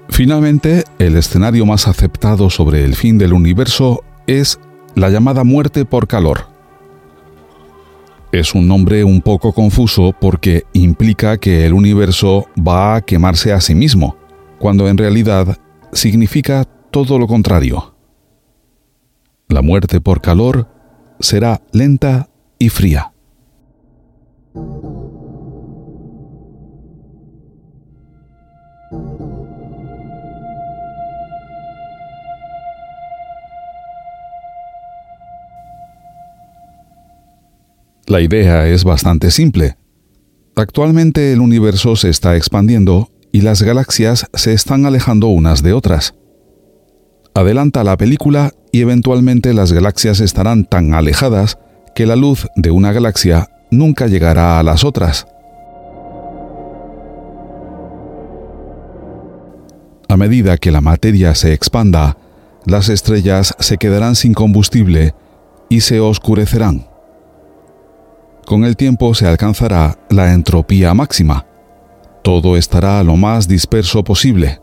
Finalmente, 0.09 0.83
el 0.97 1.15
escenario 1.15 1.65
más 1.65 1.87
aceptado 1.87 2.49
sobre 2.49 2.83
el 2.83 2.95
fin 2.95 3.17
del 3.17 3.31
universo 3.31 4.03
es 4.27 4.59
la 4.99 5.09
llamada 5.09 5.45
muerte 5.45 5.85
por 5.85 6.07
calor. 6.07 6.47
Es 8.33 8.53
un 8.53 8.67
nombre 8.67 9.05
un 9.05 9.21
poco 9.21 9.53
confuso 9.53 10.13
porque 10.19 10.65
implica 10.73 11.37
que 11.37 11.65
el 11.65 11.73
universo 11.73 12.47
va 12.55 12.95
a 12.95 13.01
quemarse 13.01 13.53
a 13.53 13.61
sí 13.61 13.73
mismo, 13.73 14.17
cuando 14.59 14.89
en 14.89 14.97
realidad 14.97 15.57
significa 15.93 16.65
todo 16.91 17.17
lo 17.17 17.27
contrario. 17.27 17.95
La 19.47 19.61
muerte 19.61 20.01
por 20.01 20.19
calor 20.19 20.67
será 21.21 21.61
lenta 21.71 22.29
y 22.59 22.67
fría. 22.67 23.13
La 38.09 38.21
idea 38.21 38.67
es 38.67 38.85
bastante 38.85 39.29
simple. 39.29 39.77
Actualmente 40.55 41.31
el 41.31 41.41
universo 41.41 41.95
se 41.95 42.09
está 42.09 42.35
expandiendo 42.35 43.11
y 43.31 43.41
las 43.41 43.61
galaxias 43.61 44.25
se 44.33 44.53
están 44.53 44.87
alejando 44.87 45.27
unas 45.27 45.61
de 45.61 45.73
otras. 45.73 46.15
Adelanta 47.35 47.83
la 47.83 47.97
película 47.97 48.51
y 48.71 48.81
eventualmente 48.81 49.53
las 49.53 49.73
galaxias 49.73 50.21
estarán 50.21 50.65
tan 50.65 50.95
alejadas 50.95 51.59
que 51.93 52.07
la 52.07 52.15
luz 52.15 52.47
de 52.55 52.71
una 52.71 52.91
galaxia 52.93 53.51
nunca 53.69 54.07
llegará 54.07 54.57
a 54.57 54.63
las 54.63 54.83
otras. 54.83 55.27
A 60.07 60.17
medida 60.17 60.57
que 60.57 60.71
la 60.71 60.81
materia 60.81 61.35
se 61.35 61.53
expanda, 61.53 62.17
las 62.65 62.89
estrellas 62.89 63.53
se 63.59 63.77
quedarán 63.77 64.15
sin 64.15 64.33
combustible 64.33 65.13
y 65.69 65.81
se 65.81 65.99
oscurecerán. 65.99 66.88
Con 68.49 68.63
el 68.63 68.75
tiempo 68.75 69.13
se 69.13 69.27
alcanzará 69.27 69.99
la 70.09 70.33
entropía 70.33 70.95
máxima. 70.95 71.45
Todo 72.23 72.57
estará 72.57 73.03
lo 73.03 73.15
más 73.15 73.47
disperso 73.47 74.03
posible. 74.03 74.59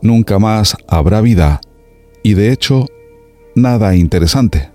Nunca 0.00 0.38
más 0.38 0.74
habrá 0.88 1.20
vida 1.20 1.60
y 2.22 2.32
de 2.32 2.50
hecho 2.50 2.86
nada 3.54 3.94
interesante. 3.94 4.70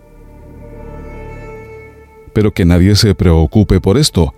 Pero 2.35 2.51
que 2.51 2.65
nadie 2.65 2.95
se 2.95 3.15
preocupe 3.15 3.81
por 3.81 3.97
esto. 3.97 4.35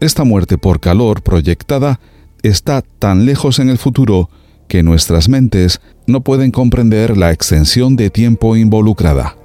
Esta 0.00 0.24
muerte 0.24 0.58
por 0.58 0.78
calor 0.78 1.22
proyectada 1.22 1.98
está 2.42 2.82
tan 2.82 3.24
lejos 3.24 3.58
en 3.58 3.70
el 3.70 3.78
futuro 3.78 4.28
que 4.68 4.82
nuestras 4.82 5.30
mentes 5.30 5.80
no 6.06 6.20
pueden 6.20 6.50
comprender 6.50 7.16
la 7.16 7.30
extensión 7.30 7.96
de 7.96 8.10
tiempo 8.10 8.54
involucrada. 8.54 9.39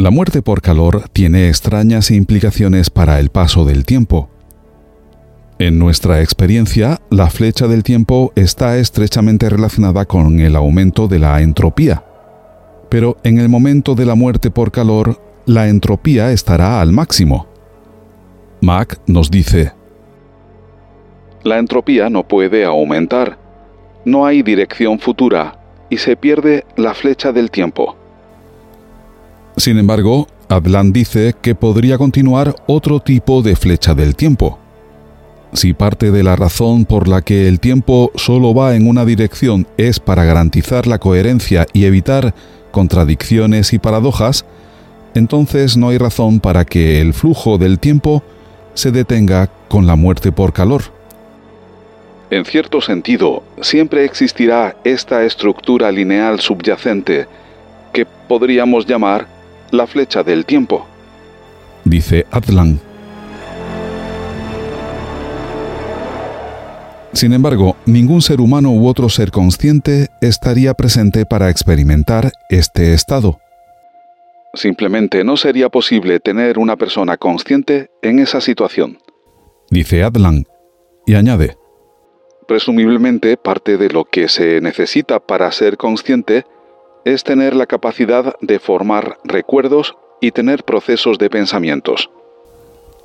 La 0.00 0.10
muerte 0.10 0.40
por 0.40 0.62
calor 0.62 1.10
tiene 1.12 1.50
extrañas 1.50 2.10
implicaciones 2.10 2.88
para 2.88 3.20
el 3.20 3.28
paso 3.28 3.66
del 3.66 3.84
tiempo. 3.84 4.30
En 5.58 5.78
nuestra 5.78 6.22
experiencia, 6.22 7.02
la 7.10 7.28
flecha 7.28 7.68
del 7.68 7.82
tiempo 7.82 8.32
está 8.34 8.78
estrechamente 8.78 9.50
relacionada 9.50 10.06
con 10.06 10.40
el 10.40 10.56
aumento 10.56 11.06
de 11.06 11.18
la 11.18 11.42
entropía. 11.42 12.02
Pero 12.88 13.18
en 13.24 13.38
el 13.38 13.50
momento 13.50 13.94
de 13.94 14.06
la 14.06 14.14
muerte 14.14 14.50
por 14.50 14.72
calor, 14.72 15.20
la 15.44 15.68
entropía 15.68 16.32
estará 16.32 16.80
al 16.80 16.92
máximo. 16.92 17.46
Mac 18.62 18.98
nos 19.06 19.30
dice, 19.30 19.74
La 21.42 21.58
entropía 21.58 22.08
no 22.08 22.26
puede 22.26 22.64
aumentar, 22.64 23.36
no 24.06 24.24
hay 24.24 24.42
dirección 24.42 24.98
futura 24.98 25.60
y 25.90 25.98
se 25.98 26.16
pierde 26.16 26.64
la 26.78 26.94
flecha 26.94 27.32
del 27.32 27.50
tiempo. 27.50 27.99
Sin 29.56 29.78
embargo, 29.78 30.26
Adlan 30.48 30.92
dice 30.92 31.34
que 31.40 31.54
podría 31.54 31.98
continuar 31.98 32.54
otro 32.66 33.00
tipo 33.00 33.42
de 33.42 33.56
flecha 33.56 33.94
del 33.94 34.16
tiempo. 34.16 34.58
Si 35.52 35.74
parte 35.74 36.10
de 36.10 36.22
la 36.22 36.36
razón 36.36 36.84
por 36.84 37.08
la 37.08 37.22
que 37.22 37.48
el 37.48 37.58
tiempo 37.58 38.12
solo 38.14 38.54
va 38.54 38.76
en 38.76 38.88
una 38.88 39.04
dirección 39.04 39.66
es 39.76 39.98
para 39.98 40.24
garantizar 40.24 40.86
la 40.86 40.98
coherencia 40.98 41.66
y 41.72 41.84
evitar 41.84 42.34
contradicciones 42.70 43.72
y 43.72 43.78
paradojas, 43.78 44.44
entonces 45.14 45.76
no 45.76 45.88
hay 45.88 45.98
razón 45.98 46.38
para 46.38 46.64
que 46.64 47.00
el 47.00 47.14
flujo 47.14 47.58
del 47.58 47.80
tiempo 47.80 48.22
se 48.74 48.92
detenga 48.92 49.50
con 49.68 49.86
la 49.86 49.96
muerte 49.96 50.30
por 50.30 50.52
calor. 50.52 50.82
En 52.30 52.44
cierto 52.44 52.80
sentido, 52.80 53.42
siempre 53.60 54.04
existirá 54.04 54.76
esta 54.84 55.24
estructura 55.24 55.90
lineal 55.90 56.38
subyacente 56.38 57.26
que 57.92 58.06
podríamos 58.06 58.86
llamar 58.86 59.39
la 59.70 59.86
flecha 59.86 60.22
del 60.22 60.44
tiempo. 60.44 60.86
Dice 61.84 62.26
Atlan. 62.30 62.80
Sin 67.12 67.32
embargo, 67.32 67.76
ningún 67.86 68.22
ser 68.22 68.40
humano 68.40 68.70
u 68.70 68.86
otro 68.86 69.08
ser 69.08 69.30
consciente 69.30 70.08
estaría 70.20 70.74
presente 70.74 71.26
para 71.26 71.50
experimentar 71.50 72.30
este 72.48 72.94
estado. 72.94 73.40
Simplemente 74.54 75.24
no 75.24 75.36
sería 75.36 75.68
posible 75.68 76.20
tener 76.20 76.58
una 76.58 76.76
persona 76.76 77.16
consciente 77.16 77.90
en 78.02 78.18
esa 78.20 78.40
situación. 78.40 78.98
Dice 79.70 80.02
Adlan, 80.02 80.44
y 81.06 81.14
añade, 81.14 81.56
Presumiblemente 82.50 83.36
parte 83.36 83.76
de 83.76 83.90
lo 83.90 84.04
que 84.04 84.28
se 84.28 84.60
necesita 84.60 85.20
para 85.20 85.52
ser 85.52 85.76
consciente 85.76 86.46
es 87.04 87.24
tener 87.24 87.54
la 87.54 87.66
capacidad 87.66 88.34
de 88.40 88.58
formar 88.58 89.18
recuerdos 89.24 89.94
y 90.20 90.32
tener 90.32 90.64
procesos 90.64 91.18
de 91.18 91.30
pensamientos. 91.30 92.10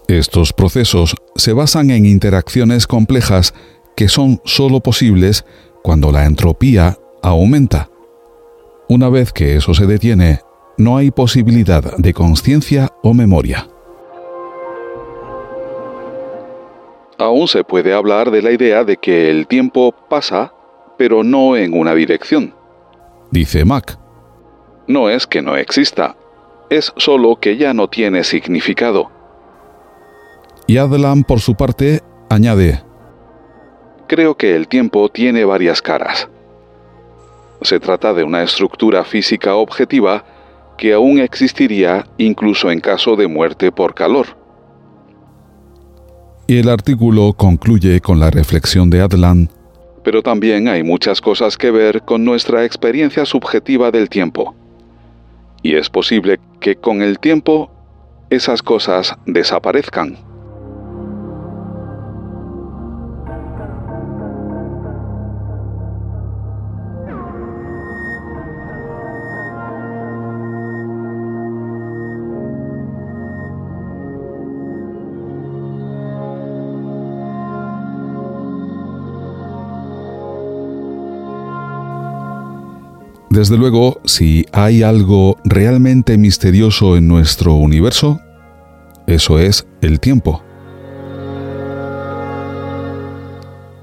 Estos 0.08 0.54
procesos 0.54 1.16
se 1.36 1.54
basan 1.54 1.90
en 1.90 2.06
interacciones 2.06 2.86
complejas 2.86 3.54
que 3.96 4.08
son 4.08 4.42
sólo 4.46 4.82
posibles 4.82 5.46
cuando 5.82 6.12
la 6.12 6.26
entropía 6.26 6.98
aumenta. 7.24 7.90
Una 8.88 9.10
vez 9.10 9.34
que 9.34 9.56
eso 9.56 9.74
se 9.74 9.88
detiene, 9.88 10.42
no 10.78 10.98
hay 10.98 11.10
posibilidad 11.10 11.98
de 11.98 12.14
conciencia 12.14 12.90
o 13.02 13.14
memoria. 13.14 13.68
Aún 17.18 17.48
se 17.48 17.64
puede 17.64 17.94
hablar 17.94 18.30
de 18.30 18.42
la 18.42 18.52
idea 18.52 18.84
de 18.84 18.98
que 18.98 19.32
el 19.32 19.48
tiempo 19.48 19.94
pasa, 20.10 20.54
pero 20.98 21.24
no 21.24 21.56
en 21.56 21.74
una 21.74 21.96
dirección. 21.96 22.54
Dice 23.36 23.66
Mac. 23.66 24.00
No 24.88 25.10
es 25.10 25.28
que 25.28 25.42
no 25.42 25.58
exista, 25.58 26.16
es 26.70 26.94
solo 26.96 27.36
que 27.36 27.58
ya 27.58 27.74
no 27.74 27.90
tiene 27.90 28.24
significado. 28.24 29.12
Y 30.68 30.78
Adlan, 30.78 31.26
por 31.26 31.42
su 31.42 31.54
parte, 31.54 32.00
añade, 32.30 32.82
Creo 34.08 34.38
que 34.38 34.56
el 34.56 34.70
tiempo 34.70 35.10
tiene 35.10 35.44
varias 35.44 35.82
caras. 35.82 36.30
Se 37.62 37.78
trata 37.82 38.14
de 38.14 38.24
una 38.24 38.42
estructura 38.42 39.04
física 39.04 39.56
objetiva 39.56 40.24
que 40.78 40.94
aún 40.94 41.20
existiría 41.20 42.08
incluso 42.18 42.72
en 42.72 42.80
caso 42.80 43.18
de 43.18 43.28
muerte 43.28 43.70
por 43.70 43.94
calor. 43.94 44.28
Y 46.48 46.60
el 46.60 46.70
artículo 46.70 47.34
concluye 47.34 48.00
con 48.00 48.22
la 48.22 48.32
reflexión 48.32 48.90
de 48.90 49.02
Adlan, 49.02 49.50
pero 50.06 50.22
también 50.22 50.68
hay 50.68 50.84
muchas 50.84 51.20
cosas 51.20 51.58
que 51.58 51.72
ver 51.72 52.04
con 52.04 52.24
nuestra 52.24 52.64
experiencia 52.64 53.26
subjetiva 53.26 53.90
del 53.90 54.08
tiempo. 54.08 54.54
Y 55.64 55.76
es 55.76 55.90
posible 55.90 56.40
que 56.60 56.76
con 56.76 57.02
el 57.02 57.18
tiempo 57.18 57.72
esas 58.30 58.62
cosas 58.62 59.16
desaparezcan. 59.26 60.35
Desde 83.36 83.58
luego, 83.58 84.00
si 84.06 84.46
hay 84.54 84.82
algo 84.82 85.36
realmente 85.44 86.18
misterioso 86.18 86.96
en 86.96 87.10
nuestro 87.10 87.56
universo, 87.56 88.22
eso 89.08 89.40
es 89.40 89.68
el 89.82 90.00
tiempo. 90.00 90.42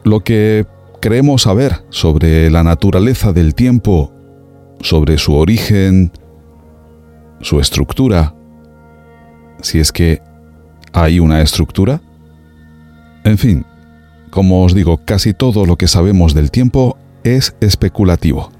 Lo 0.04 0.20
que 0.20 0.64
creemos 1.02 1.42
saber 1.42 1.84
sobre 1.90 2.50
la 2.50 2.64
naturaleza 2.64 3.34
del 3.34 3.54
tiempo, 3.54 4.10
sobre 4.80 5.18
su 5.18 5.34
origen, 5.34 6.12
su 7.42 7.60
estructura, 7.60 8.34
si 9.60 9.80
es 9.80 9.92
que 9.92 10.22
hay 10.94 11.20
una 11.20 11.42
estructura, 11.42 12.00
en 13.22 13.36
fin, 13.36 13.66
como 14.30 14.64
os 14.64 14.74
digo, 14.74 15.02
casi 15.04 15.34
todo 15.34 15.66
lo 15.66 15.76
que 15.76 15.88
sabemos 15.88 16.32
del 16.32 16.50
tiempo 16.50 16.96
es 17.22 17.54
especulativo. 17.60 18.50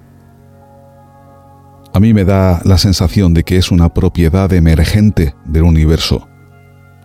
A 1.95 2.01
mí 2.01 2.15
me 2.15 2.25
da 2.25 2.63
la 2.65 2.79
sensación 2.79 3.35
de 3.35 3.45
que 3.45 3.59
es 3.59 3.71
una 3.71 3.93
propiedad 3.93 4.51
emergente 4.53 5.35
del 5.45 5.65
universo. 5.65 6.27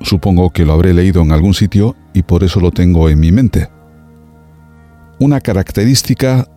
Supongo 0.01 0.51
que 0.51 0.63
lo 0.63 0.73
habré 0.73 0.93
leído 0.93 1.21
en 1.21 1.33
algún 1.33 1.53
sitio 1.53 1.95
y 2.13 2.23
por 2.23 2.43
eso 2.43 2.61
lo 2.61 2.71
tengo 2.71 3.09
en 3.09 3.19
mi 3.19 3.31
mente. 3.31 3.69
Una 5.19 5.41
característica 5.41 6.47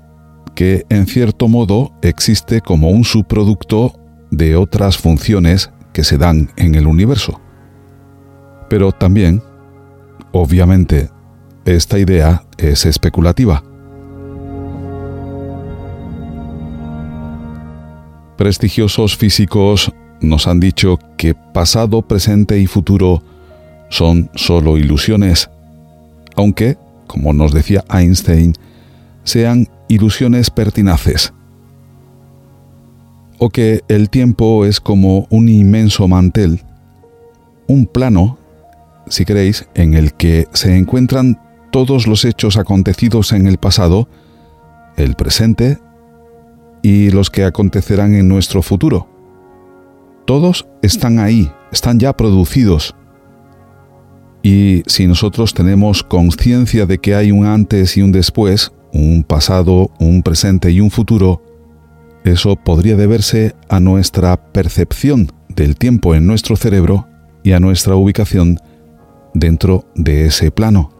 que 0.54 0.84
en 0.90 1.06
cierto 1.06 1.48
modo 1.48 1.92
existe 2.02 2.60
como 2.60 2.90
un 2.90 3.04
subproducto 3.04 3.98
de 4.30 4.54
otras 4.54 4.96
funciones 4.96 5.72
que 5.92 6.04
se 6.04 6.18
dan 6.18 6.50
en 6.56 6.76
el 6.76 6.86
universo. 6.86 7.40
Pero 8.68 8.92
también, 8.92 9.42
obviamente, 10.30 11.10
esta 11.64 11.98
idea 11.98 12.44
es 12.58 12.86
especulativa. 12.86 13.64
Prestigiosos 18.40 19.18
físicos 19.18 19.92
nos 20.22 20.46
han 20.46 20.60
dicho 20.60 20.98
que 21.18 21.34
pasado, 21.34 22.00
presente 22.00 22.58
y 22.58 22.66
futuro 22.66 23.22
son 23.90 24.30
solo 24.34 24.78
ilusiones, 24.78 25.50
aunque, 26.36 26.78
como 27.06 27.34
nos 27.34 27.52
decía 27.52 27.84
Einstein, 27.90 28.54
sean 29.24 29.68
ilusiones 29.88 30.48
pertinaces. 30.48 31.34
O 33.38 33.50
que 33.50 33.82
el 33.88 34.08
tiempo 34.08 34.64
es 34.64 34.80
como 34.80 35.26
un 35.28 35.50
inmenso 35.50 36.08
mantel, 36.08 36.62
un 37.66 37.84
plano, 37.84 38.38
si 39.06 39.26
queréis, 39.26 39.68
en 39.74 39.92
el 39.92 40.14
que 40.14 40.46
se 40.54 40.78
encuentran 40.78 41.38
todos 41.70 42.06
los 42.06 42.24
hechos 42.24 42.56
acontecidos 42.56 43.34
en 43.34 43.46
el 43.46 43.58
pasado, 43.58 44.08
el 44.96 45.14
presente 45.14 45.76
y 46.82 47.10
los 47.10 47.30
que 47.30 47.44
acontecerán 47.44 48.14
en 48.14 48.28
nuestro 48.28 48.62
futuro. 48.62 49.08
Todos 50.26 50.66
están 50.82 51.18
ahí, 51.18 51.50
están 51.72 51.98
ya 51.98 52.16
producidos. 52.16 52.94
Y 54.42 54.82
si 54.86 55.06
nosotros 55.06 55.52
tenemos 55.52 56.02
conciencia 56.02 56.86
de 56.86 56.98
que 56.98 57.14
hay 57.14 57.30
un 57.30 57.46
antes 57.46 57.96
y 57.96 58.02
un 58.02 58.12
después, 58.12 58.72
un 58.92 59.24
pasado, 59.24 59.90
un 59.98 60.22
presente 60.22 60.70
y 60.70 60.80
un 60.80 60.90
futuro, 60.90 61.42
eso 62.24 62.56
podría 62.56 62.96
deberse 62.96 63.54
a 63.68 63.80
nuestra 63.80 64.52
percepción 64.52 65.30
del 65.48 65.76
tiempo 65.76 66.14
en 66.14 66.26
nuestro 66.26 66.56
cerebro 66.56 67.06
y 67.42 67.52
a 67.52 67.60
nuestra 67.60 67.96
ubicación 67.96 68.58
dentro 69.34 69.84
de 69.94 70.26
ese 70.26 70.50
plano. 70.50 70.99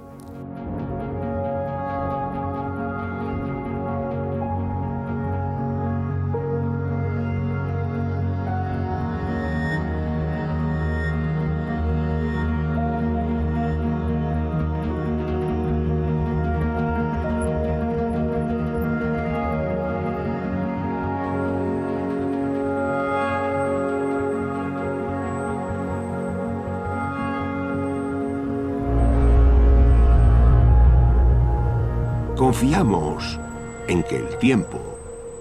Tiempo 34.41 34.79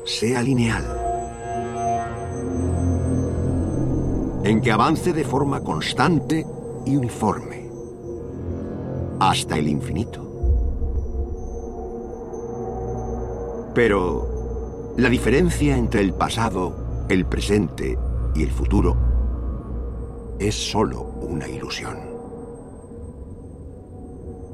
sea 0.06 0.44
lineal. 0.44 0.84
En 4.44 4.62
que 4.62 4.72
avance 4.72 5.14
de 5.14 5.24
forma 5.24 5.62
constante 5.62 6.46
y 6.86 6.98
uniforme. 6.98 7.70
Hasta 9.20 9.58
el 9.58 9.70
infinito. 9.70 10.26
Pero 13.74 14.94
la 14.98 15.10
diferencia 15.10 15.78
entre 15.78 16.02
el 16.02 16.14
pasado, 16.14 17.06
el 17.08 17.26
presente 17.26 17.98
y 18.36 18.44
el 18.44 18.52
futuro 18.52 18.98
es 20.40 20.56
solo 20.56 21.02
una 21.22 21.48
ilusión. 21.48 21.98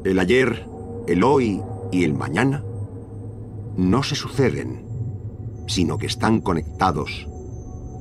El 0.04 0.20
ayer, 0.20 0.68
el 1.08 1.24
hoy 1.24 1.64
y 1.92 2.04
el 2.04 2.14
mañana 2.14 2.65
no 3.78 4.04
se 4.04 4.16
suceden, 4.16 4.86
sino 5.68 5.98
que 5.98 6.08
están 6.08 6.42
conectados 6.42 7.28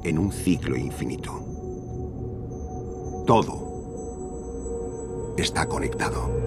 en 0.04 0.18
un 0.18 0.32
ciclo 0.32 0.76
infinito. 0.76 1.32
Todo 3.26 5.34
está 5.36 5.66
conectado. 5.66 6.43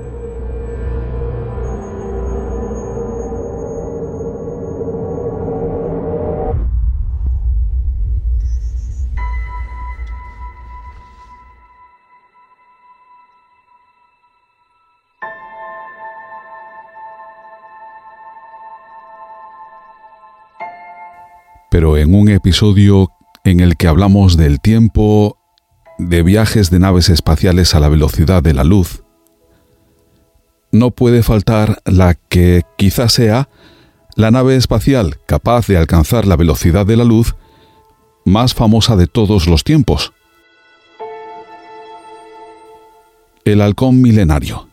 Pero 21.77 21.95
en 21.95 22.15
un 22.15 22.27
episodio 22.27 23.11
en 23.43 23.59
el 23.59 23.77
que 23.77 23.87
hablamos 23.87 24.35
del 24.35 24.59
tiempo, 24.59 25.37
de 25.99 26.23
viajes 26.23 26.71
de 26.71 26.79
naves 26.79 27.07
espaciales 27.09 27.75
a 27.75 27.79
la 27.79 27.87
velocidad 27.87 28.41
de 28.41 28.55
la 28.55 28.63
luz, 28.63 29.03
no 30.71 30.89
puede 30.89 31.21
faltar 31.21 31.79
la 31.85 32.15
que 32.15 32.63
quizás 32.79 33.13
sea 33.13 33.49
la 34.15 34.31
nave 34.31 34.55
espacial 34.55 35.19
capaz 35.27 35.67
de 35.67 35.77
alcanzar 35.77 36.25
la 36.25 36.35
velocidad 36.35 36.83
de 36.87 36.97
la 36.97 37.03
luz 37.03 37.35
más 38.25 38.55
famosa 38.55 38.95
de 38.95 39.05
todos 39.05 39.45
los 39.45 39.63
tiempos. 39.63 40.13
El 43.45 43.61
halcón 43.61 44.01
milenario. 44.01 44.67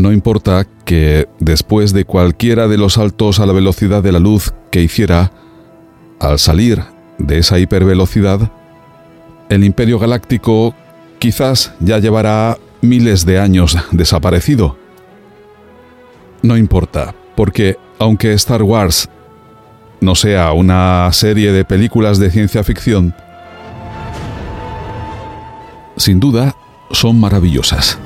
No 0.00 0.12
importa 0.12 0.66
que 0.86 1.28
después 1.40 1.92
de 1.92 2.06
cualquiera 2.06 2.68
de 2.68 2.78
los 2.78 2.94
saltos 2.94 3.38
a 3.38 3.44
la 3.44 3.52
velocidad 3.52 4.02
de 4.02 4.12
la 4.12 4.18
luz 4.18 4.54
que 4.70 4.80
hiciera, 4.80 5.30
al 6.18 6.38
salir 6.38 6.82
de 7.18 7.36
esa 7.36 7.58
hipervelocidad, 7.58 8.50
el 9.50 9.62
Imperio 9.62 9.98
Galáctico 9.98 10.74
quizás 11.18 11.74
ya 11.80 11.98
llevará 11.98 12.56
miles 12.80 13.26
de 13.26 13.40
años 13.40 13.76
desaparecido. 13.90 14.78
No 16.40 16.56
importa, 16.56 17.14
porque 17.36 17.76
aunque 17.98 18.32
Star 18.32 18.62
Wars 18.62 19.10
no 20.00 20.14
sea 20.14 20.52
una 20.52 21.10
serie 21.12 21.52
de 21.52 21.66
películas 21.66 22.18
de 22.18 22.30
ciencia 22.30 22.64
ficción, 22.64 23.14
sin 25.98 26.20
duda 26.20 26.56
son 26.90 27.20
maravillosas. 27.20 27.98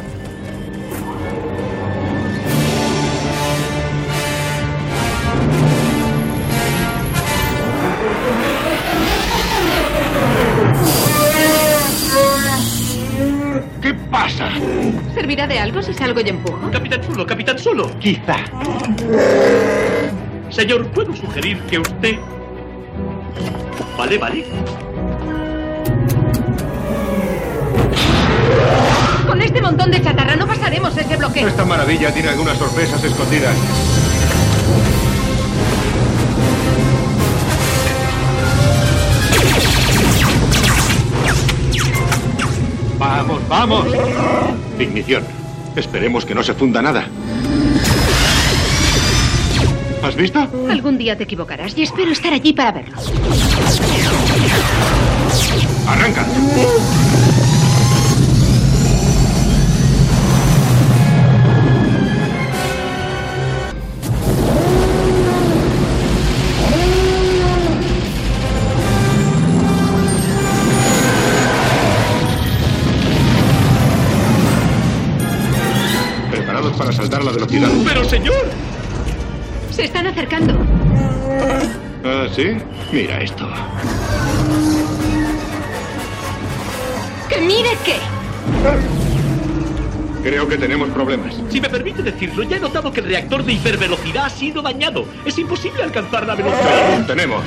Y 16.21 16.29
empujo? 16.29 16.71
Capitán 16.71 17.03
Solo, 17.03 17.27
Capitán 17.27 17.59
Solo. 17.59 17.91
Quizá. 17.99 18.37
Señor, 20.51 20.87
¿puedo 20.89 21.15
sugerir 21.15 21.59
que 21.63 21.79
usted... 21.79 22.17
Vale, 23.97 24.19
vale. 24.19 24.45
Con 29.27 29.43
este 29.43 29.61
montón 29.61 29.91
de 29.91 30.03
chatarra 30.03 30.37
no 30.37 30.47
pasaremos 30.47 30.97
ese 30.97 31.17
bloqueo. 31.17 31.49
Esta 31.49 31.65
maravilla 31.65 32.13
tiene 32.13 32.29
algunas 32.29 32.59
sorpresas 32.59 33.03
escondidas. 33.03 33.55
Vamos, 42.99 43.49
vamos. 43.49 43.87
Ignición. 44.79 45.44
Esperemos 45.77 46.25
que 46.25 46.35
no 46.35 46.43
se 46.43 46.55
funda 46.55 46.81
nada. 46.81 47.07
¿Has 50.03 50.15
visto? 50.17 50.39
Algún 50.71 50.99
día 50.99 51.17
te 51.17 51.25
equivocarás 51.25 51.77
y 51.77 51.83
espero 51.83 52.13
estar 52.13 52.33
allí 52.33 52.53
para 52.53 52.73
verlo. 52.73 52.97
Arranca. 55.87 56.27
Saltar 77.15 77.25
la 77.25 77.33
velocidad. 77.33 77.69
Pero, 77.85 78.05
señor. 78.09 78.45
Se 79.71 79.85
están 79.85 80.09
acercando. 80.09 80.53
¿Ah, 82.05 82.27
sí? 82.35 82.57
Mira 82.93 83.23
esto. 83.23 83.49
¡Que 87.29 87.41
mire 87.41 87.71
qué! 87.85 87.99
Creo 90.25 90.49
que 90.49 90.57
tenemos 90.57 90.89
problemas. 90.89 91.35
Si 91.51 91.61
me 91.61 91.69
permite 91.69 92.03
decirlo, 92.03 92.43
ya 92.43 92.57
he 92.57 92.61
notado 92.61 92.93
que 92.93 92.99
el 92.99 93.07
reactor 93.07 93.45
de 93.45 93.53
hipervelocidad 93.53 94.25
ha 94.25 94.31
sido 94.31 94.61
dañado. 94.61 95.05
Es 95.25 95.39
imposible 95.39 95.85
alcanzar 95.85 96.27
la 96.27 96.35
velocidad. 96.35 97.07
Tenemos. 97.07 97.45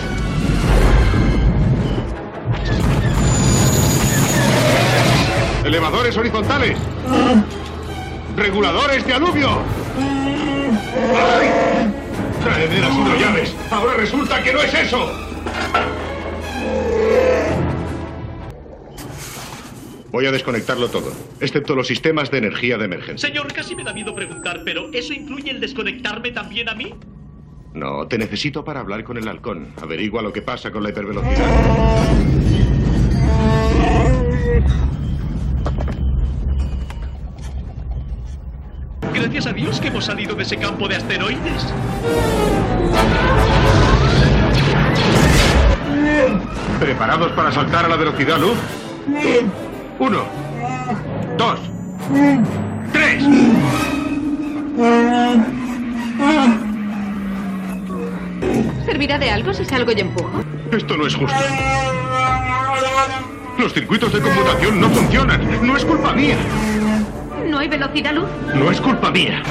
Elevadores 5.65 6.15
horizontales. 6.15 6.77
Reguladores 8.37 9.03
de 9.05 9.13
aluvio. 9.13 9.49
¡Ay! 9.97 11.47
Traederas 12.43 12.95
hidrollaves. 12.95 13.55
Ahora 13.71 13.95
resulta 13.95 14.43
que 14.43 14.53
no 14.53 14.61
es 14.61 14.73
eso. 14.75 15.11
Voy 20.11 20.25
a 20.27 20.31
desconectarlo 20.31 20.87
todo, 20.87 21.11
excepto 21.39 21.75
los 21.75 21.87
sistemas 21.87 22.29
de 22.29 22.37
energía 22.37 22.77
de 22.77 22.85
emergencia. 22.85 23.27
Señor, 23.27 23.51
casi 23.53 23.75
me 23.75 23.83
da 23.83 23.91
miedo 23.93 24.13
preguntar, 24.13 24.61
pero 24.63 24.89
¿eso 24.93 25.13
incluye 25.13 25.49
el 25.51 25.59
desconectarme 25.59 26.31
también 26.31 26.69
a 26.69 26.75
mí? 26.75 26.93
No, 27.73 28.07
te 28.07 28.17
necesito 28.17 28.63
para 28.63 28.79
hablar 28.79 29.03
con 29.03 29.17
el 29.17 29.27
halcón. 29.27 29.73
Averigua 29.81 30.21
lo 30.21 30.31
que 30.31 30.43
pasa 30.43 30.71
con 30.71 30.83
la 30.83 30.89
hipervelocidad. 30.89 31.97
Gracias 39.19 39.47
a 39.47 39.53
Dios 39.53 39.81
que 39.81 39.87
hemos 39.87 40.05
salido 40.05 40.35
de 40.35 40.43
ese 40.43 40.57
campo 40.57 40.87
de 40.87 40.95
asteroides. 40.95 41.73
¿Preparados 46.79 47.31
para 47.31 47.51
saltar 47.51 47.85
a 47.85 47.87
la 47.87 47.95
velocidad 47.95 48.37
luz? 48.37 48.57
Uno, 49.97 50.23
dos, 51.35 51.59
tres. 52.93 53.23
¿Servirá 58.85 59.17
de 59.17 59.31
algo 59.31 59.51
si 59.51 59.65
salgo 59.65 59.91
y 59.93 59.99
empujo? 59.99 60.43
Esto 60.71 60.95
no 60.95 61.07
es 61.07 61.15
justo. 61.15 61.37
Los 63.57 63.73
circuitos 63.73 64.13
de 64.13 64.21
conmutación 64.21 64.79
no 64.79 64.89
funcionan. 64.89 65.65
No 65.65 65.75
es 65.75 65.83
culpa 65.83 66.13
mía. 66.13 66.37
¿No 67.47 67.59
hay 67.59 67.69
velocidad 67.69 68.13
luz? 68.13 68.27
No 68.53 68.69
es 68.69 68.81
culpa 68.81 69.09
mía. 69.09 69.41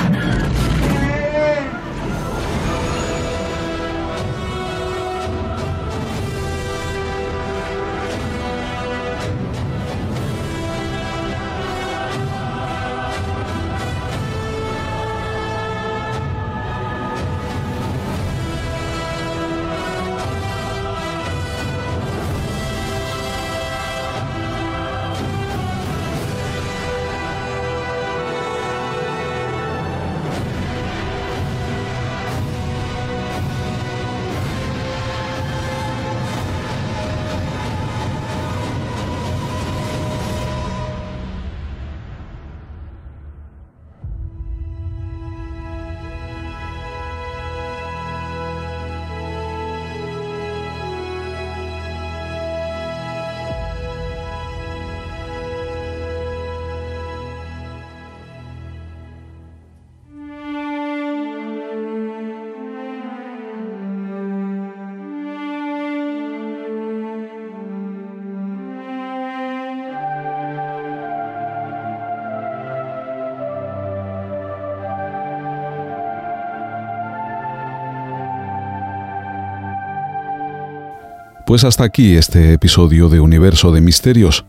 Pues 81.47 81.62
hasta 81.62 81.84
aquí 81.84 82.16
este 82.16 82.55
episodio 82.55 83.09
de 83.09 83.20
Universo 83.20 83.70
de 83.70 83.80
Misterios. 83.80 84.44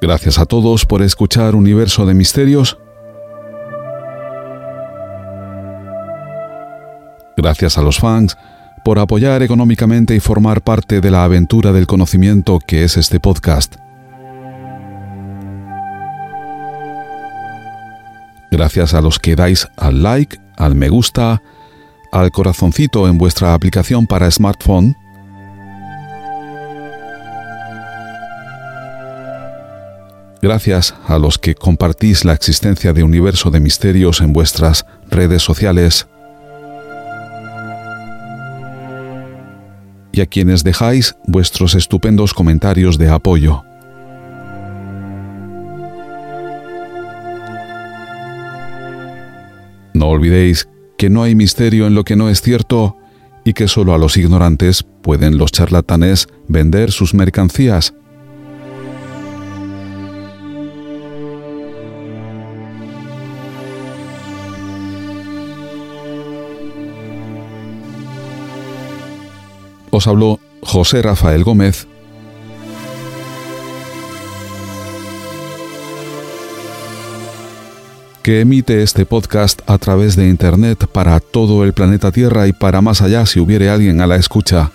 Gracias 0.00 0.38
a 0.38 0.46
todos 0.46 0.86
por 0.86 1.02
escuchar 1.02 1.56
Universo 1.56 2.06
de 2.06 2.14
Misterios. 2.14 2.78
Gracias 7.36 7.76
a 7.76 7.82
los 7.82 7.98
fans 7.98 8.38
por 8.84 9.00
apoyar 9.00 9.42
económicamente 9.42 10.14
y 10.14 10.20
formar 10.20 10.62
parte 10.62 11.00
de 11.00 11.10
la 11.10 11.24
aventura 11.24 11.72
del 11.72 11.88
conocimiento 11.88 12.60
que 12.64 12.84
es 12.84 12.96
este 12.96 13.18
podcast. 13.18 13.74
Gracias 18.52 18.94
a 18.94 19.00
los 19.00 19.18
que 19.18 19.34
dais 19.34 19.66
al 19.76 20.04
like, 20.04 20.38
al 20.56 20.76
me 20.76 20.88
gusta, 20.88 21.42
al 22.20 22.30
corazoncito 22.30 23.08
en 23.08 23.18
vuestra 23.18 23.52
aplicación 23.52 24.06
para 24.06 24.30
smartphone. 24.30 24.96
Gracias 30.40 30.94
a 31.06 31.18
los 31.18 31.36
que 31.38 31.54
compartís 31.54 32.24
la 32.24 32.32
existencia 32.32 32.94
de 32.94 33.02
Universo 33.02 33.50
de 33.50 33.60
Misterios 33.60 34.22
en 34.22 34.32
vuestras 34.32 34.86
redes 35.10 35.42
sociales. 35.42 36.08
Y 40.12 40.22
a 40.22 40.26
quienes 40.26 40.64
dejáis 40.64 41.16
vuestros 41.26 41.74
estupendos 41.74 42.32
comentarios 42.32 42.96
de 42.96 43.10
apoyo. 43.10 43.62
No 49.92 50.08
olvidéis 50.08 50.66
que 51.06 51.10
no 51.10 51.22
hay 51.22 51.36
misterio 51.36 51.86
en 51.86 51.94
lo 51.94 52.02
que 52.02 52.16
no 52.16 52.28
es 52.28 52.42
cierto 52.42 52.96
y 53.44 53.52
que 53.52 53.68
solo 53.68 53.94
a 53.94 53.98
los 53.98 54.16
ignorantes 54.16 54.82
pueden 54.82 55.38
los 55.38 55.52
charlatanes 55.52 56.26
vender 56.48 56.90
sus 56.90 57.14
mercancías. 57.14 57.94
Os 69.92 70.08
habló 70.08 70.40
José 70.62 71.02
Rafael 71.02 71.44
Gómez 71.44 71.86
que 78.26 78.40
emite 78.40 78.82
este 78.82 79.06
podcast 79.06 79.62
a 79.70 79.78
través 79.78 80.16
de 80.16 80.28
Internet 80.28 80.88
para 80.88 81.20
todo 81.20 81.62
el 81.62 81.72
planeta 81.72 82.10
Tierra 82.10 82.48
y 82.48 82.52
para 82.52 82.80
más 82.80 83.00
allá 83.00 83.24
si 83.24 83.38
hubiere 83.38 83.70
alguien 83.70 84.00
a 84.00 84.08
la 84.08 84.16
escucha. 84.16 84.72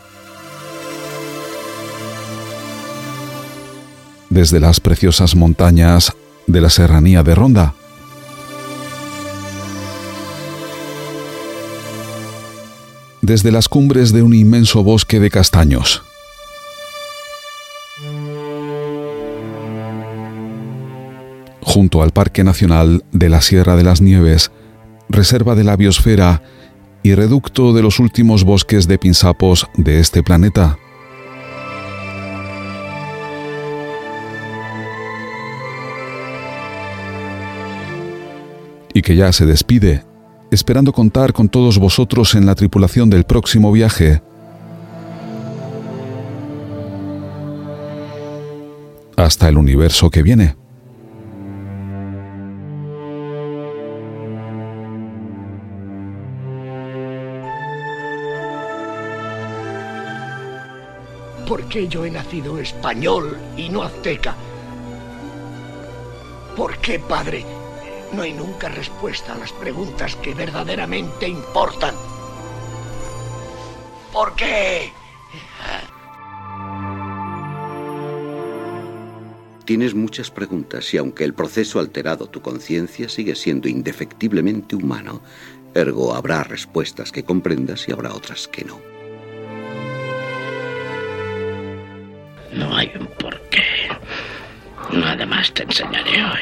Desde 4.30 4.62
las 4.62 4.80
preciosas 4.80 5.36
montañas 5.36 6.14
de 6.48 6.62
la 6.62 6.70
serranía 6.70 7.24
de 7.24 7.36
Ronda. 7.36 7.76
Desde 13.22 13.52
las 13.52 13.68
cumbres 13.68 14.14
de 14.14 14.24
un 14.24 14.34
inmenso 14.34 14.82
bosque 14.82 15.20
de 15.20 15.30
castaños. 15.30 16.04
Junto 21.72 22.04
al 22.04 22.12
Parque 22.12 22.44
Nacional 22.44 23.06
de 23.14 23.30
la 23.30 23.40
Sierra 23.40 23.78
de 23.78 23.84
las 23.84 24.02
Nieves, 24.02 24.52
reserva 25.08 25.56
de 25.56 25.64
la 25.64 25.78
biosfera 25.78 26.44
y 27.02 27.16
reducto 27.16 27.72
de 27.72 27.82
los 27.82 28.00
últimos 28.00 28.44
bosques 28.44 28.90
de 28.90 28.98
pinsapos 28.98 29.68
de 29.78 30.02
este 30.02 30.22
planeta. 30.22 30.78
Y 38.94 39.02
que 39.02 39.16
ya 39.16 39.32
se 39.32 39.46
despide, 39.46 40.04
esperando 40.52 40.92
contar 40.92 41.32
con 41.32 41.48
todos 41.48 41.80
vosotros 41.80 42.36
en 42.36 42.46
la 42.46 42.56
tripulación 42.56 43.10
del 43.10 43.24
próximo 43.24 43.72
viaje. 43.72 44.22
Hasta 49.16 49.48
el 49.48 49.58
universo 49.58 50.10
que 50.10 50.22
viene. 50.22 50.58
Qué 61.72 61.88
yo 61.88 62.04
he 62.04 62.12
nacido 62.12 62.60
español 62.60 63.38
y 63.56 63.70
no 63.70 63.82
azteca? 63.82 64.36
¿Por 66.56 66.78
qué, 66.80 67.00
padre? 67.00 67.46
No 68.12 68.24
hay 68.24 68.34
nunca 68.34 68.68
respuesta 68.68 69.34
a 69.34 69.38
las 69.38 69.54
preguntas 69.54 70.18
que 70.18 70.34
verdaderamente 70.34 71.30
importan. 71.30 71.96
¿Por 74.12 74.36
qué? 74.36 74.92
Tienes 79.64 79.96
muchas 79.96 80.30
preguntas 80.30 80.94
y 80.94 80.98
aunque 80.98 81.24
el 81.24 81.34
proceso 81.34 81.80
ha 81.80 81.84
alterado 81.84 82.28
tu 82.28 82.42
conciencia, 82.42 83.08
sigue 83.08 83.36
siendo 83.36 83.70
indefectiblemente 83.70 84.76
humano. 84.76 85.22
Ergo, 85.74 86.14
habrá 86.14 86.44
respuestas 86.44 87.14
que 87.14 87.24
comprendas 87.24 87.88
y 87.88 87.94
habrá 87.94 88.14
otras 88.14 88.50
que 88.50 88.66
no. 88.66 88.91
No 92.54 92.76
hay 92.76 92.92
un 93.00 93.08
porqué. 93.08 93.64
Nada 94.92 95.26
más 95.26 95.54
te 95.54 95.64
enseñaré 95.64 96.24
hoy. 96.24 96.42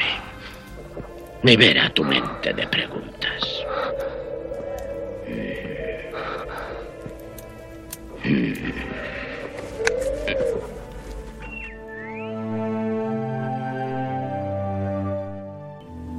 Libera 1.42 1.88
tu 1.90 2.04
mente 2.04 2.52
de 2.52 2.66
preguntas. 2.66 3.64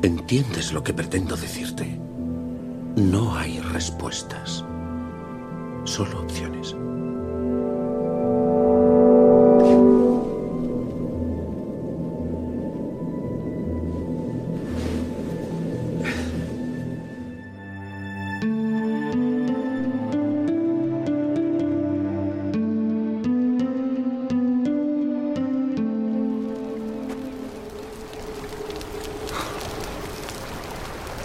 ¿Entiendes 0.04 0.74
lo 0.74 0.84
que 0.84 0.94
pretendo 0.94 1.36
decirte? 1.36 2.00
No 2.96 3.36
hay 3.36 3.60
respuestas, 3.60 4.66
solo 5.84 6.22
opciones. 6.22 6.76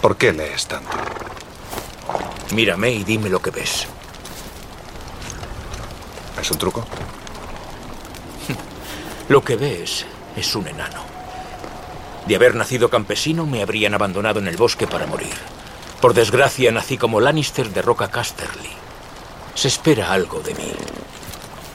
¿Por 0.07 0.17
qué 0.17 0.33
lees 0.33 0.69
tanto? 0.69 0.97
Mírame 2.53 2.93
y 2.93 3.03
dime 3.03 3.29
lo 3.29 3.43
que 3.43 3.51
ves. 3.51 3.89
¿Es 6.41 6.49
un 6.49 6.59
truco? 6.59 6.87
Lo 9.29 9.43
que 9.43 9.57
ves 9.57 10.07
es 10.37 10.55
un 10.55 10.69
enano. 10.69 11.01
De 12.25 12.37
haber 12.37 12.55
nacido 12.55 12.89
campesino, 12.89 13.47
me 13.47 13.63
habrían 13.63 13.95
abandonado 13.95 14.39
en 14.39 14.47
el 14.47 14.57
bosque 14.57 14.87
para 14.87 15.09
morir. 15.09 15.35
Por 16.01 16.15
desgracia, 16.15 16.71
nací 16.71 16.97
como 16.99 17.21
Lannister 17.21 17.71
de 17.71 17.83
Roca 17.83 18.09
Casterly. 18.09 18.71
Se 19.57 19.67
espera 19.67 20.13
algo 20.13 20.39
de 20.39 20.55
mí. 20.55 20.73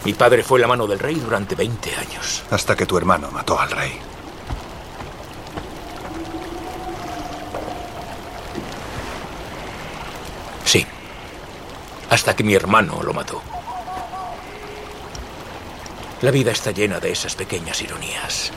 Mi 0.06 0.14
padre 0.14 0.42
fue 0.44 0.62
la 0.62 0.68
mano 0.68 0.88
del 0.88 1.00
rey 1.00 1.16
durante 1.16 1.56
20 1.56 1.96
años. 1.98 2.44
Hasta 2.50 2.78
que 2.78 2.86
tu 2.86 2.98
hermano 2.98 3.30
mató 3.30 3.60
al 3.60 3.72
rey. 3.72 4.00
Hasta 12.12 12.36
que 12.36 12.44
mi 12.44 12.54
hermano 12.54 13.02
lo 13.02 13.14
mató. 13.14 13.42
La 16.22 16.30
vida 16.30 16.52
está 16.52 16.72
llena 16.72 17.00
de 17.00 17.10
esas 17.10 17.36
pequeñas 17.36 17.82
ironías. 17.82 18.52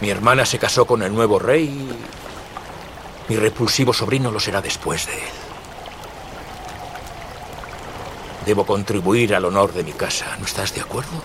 Mi 0.00 0.10
hermana 0.10 0.44
se 0.44 0.58
casó 0.58 0.84
con 0.84 1.00
el 1.04 1.14
nuevo 1.14 1.38
rey. 1.38 1.66
y 1.68 3.32
Mi 3.32 3.36
repulsivo 3.36 3.92
sobrino 3.92 4.32
lo 4.32 4.40
será 4.40 4.60
después 4.60 5.06
de 5.06 5.14
él. 5.14 5.30
Debo 8.46 8.66
contribuir 8.66 9.36
al 9.36 9.44
honor 9.44 9.72
de 9.72 9.84
mi 9.84 9.92
casa. 9.92 10.36
¿No 10.40 10.46
estás 10.46 10.74
de 10.74 10.80
acuerdo? 10.80 11.22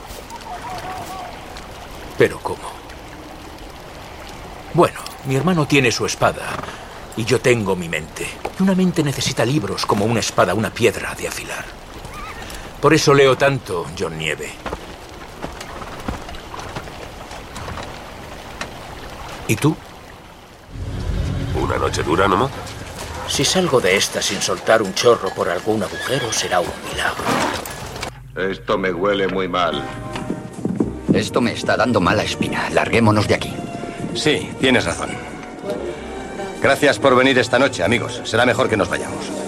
Pero 2.19 2.39
¿cómo? 2.39 2.71
Bueno, 4.75 4.99
mi 5.25 5.35
hermano 5.35 5.65
tiene 5.65 5.91
su 5.91 6.05
espada 6.05 6.55
y 7.17 7.25
yo 7.25 7.41
tengo 7.41 7.75
mi 7.75 7.89
mente. 7.89 8.27
Y 8.59 8.63
una 8.63 8.75
mente 8.75 9.03
necesita 9.03 9.45
libros 9.45 9.85
como 9.85 10.05
una 10.05 10.19
espada, 10.19 10.53
una 10.53 10.71
piedra 10.71 11.13
de 11.15 11.27
afilar. 11.27 11.65
Por 12.81 12.93
eso 12.93 13.13
leo 13.13 13.37
tanto, 13.37 13.85
John 13.97 14.17
Nieve. 14.17 14.51
¿Y 19.47 19.55
tú? 19.55 19.75
Una 21.61 21.77
noche 21.77 22.03
dura, 22.03 22.27
¿no? 22.27 22.49
Si 23.27 23.43
salgo 23.43 23.79
de 23.79 23.95
esta 23.95 24.21
sin 24.21 24.41
soltar 24.41 24.81
un 24.81 24.93
chorro 24.93 25.29
por 25.29 25.49
algún 25.49 25.83
agujero, 25.83 26.31
será 26.31 26.59
un 26.59 26.71
milagro. 26.89 27.23
Esto 28.35 28.77
me 28.77 28.93
huele 28.93 29.27
muy 29.27 29.47
mal. 29.47 29.83
Esto 31.13 31.41
me 31.41 31.53
está 31.53 31.75
dando 31.75 31.99
mala 31.99 32.23
espina. 32.23 32.69
Larguémonos 32.69 33.27
de 33.27 33.35
aquí. 33.35 33.53
Sí, 34.13 34.49
tienes 34.59 34.85
razón. 34.85 35.09
Gracias 36.67 36.99
por 36.99 37.15
venir 37.15 37.39
esta 37.39 37.57
noche, 37.57 37.81
amigos. 37.81 38.19
Será 38.25 38.45
mejor 38.45 38.67
que 38.67 38.75
nos 38.75 38.89
vayamos. 38.89 39.46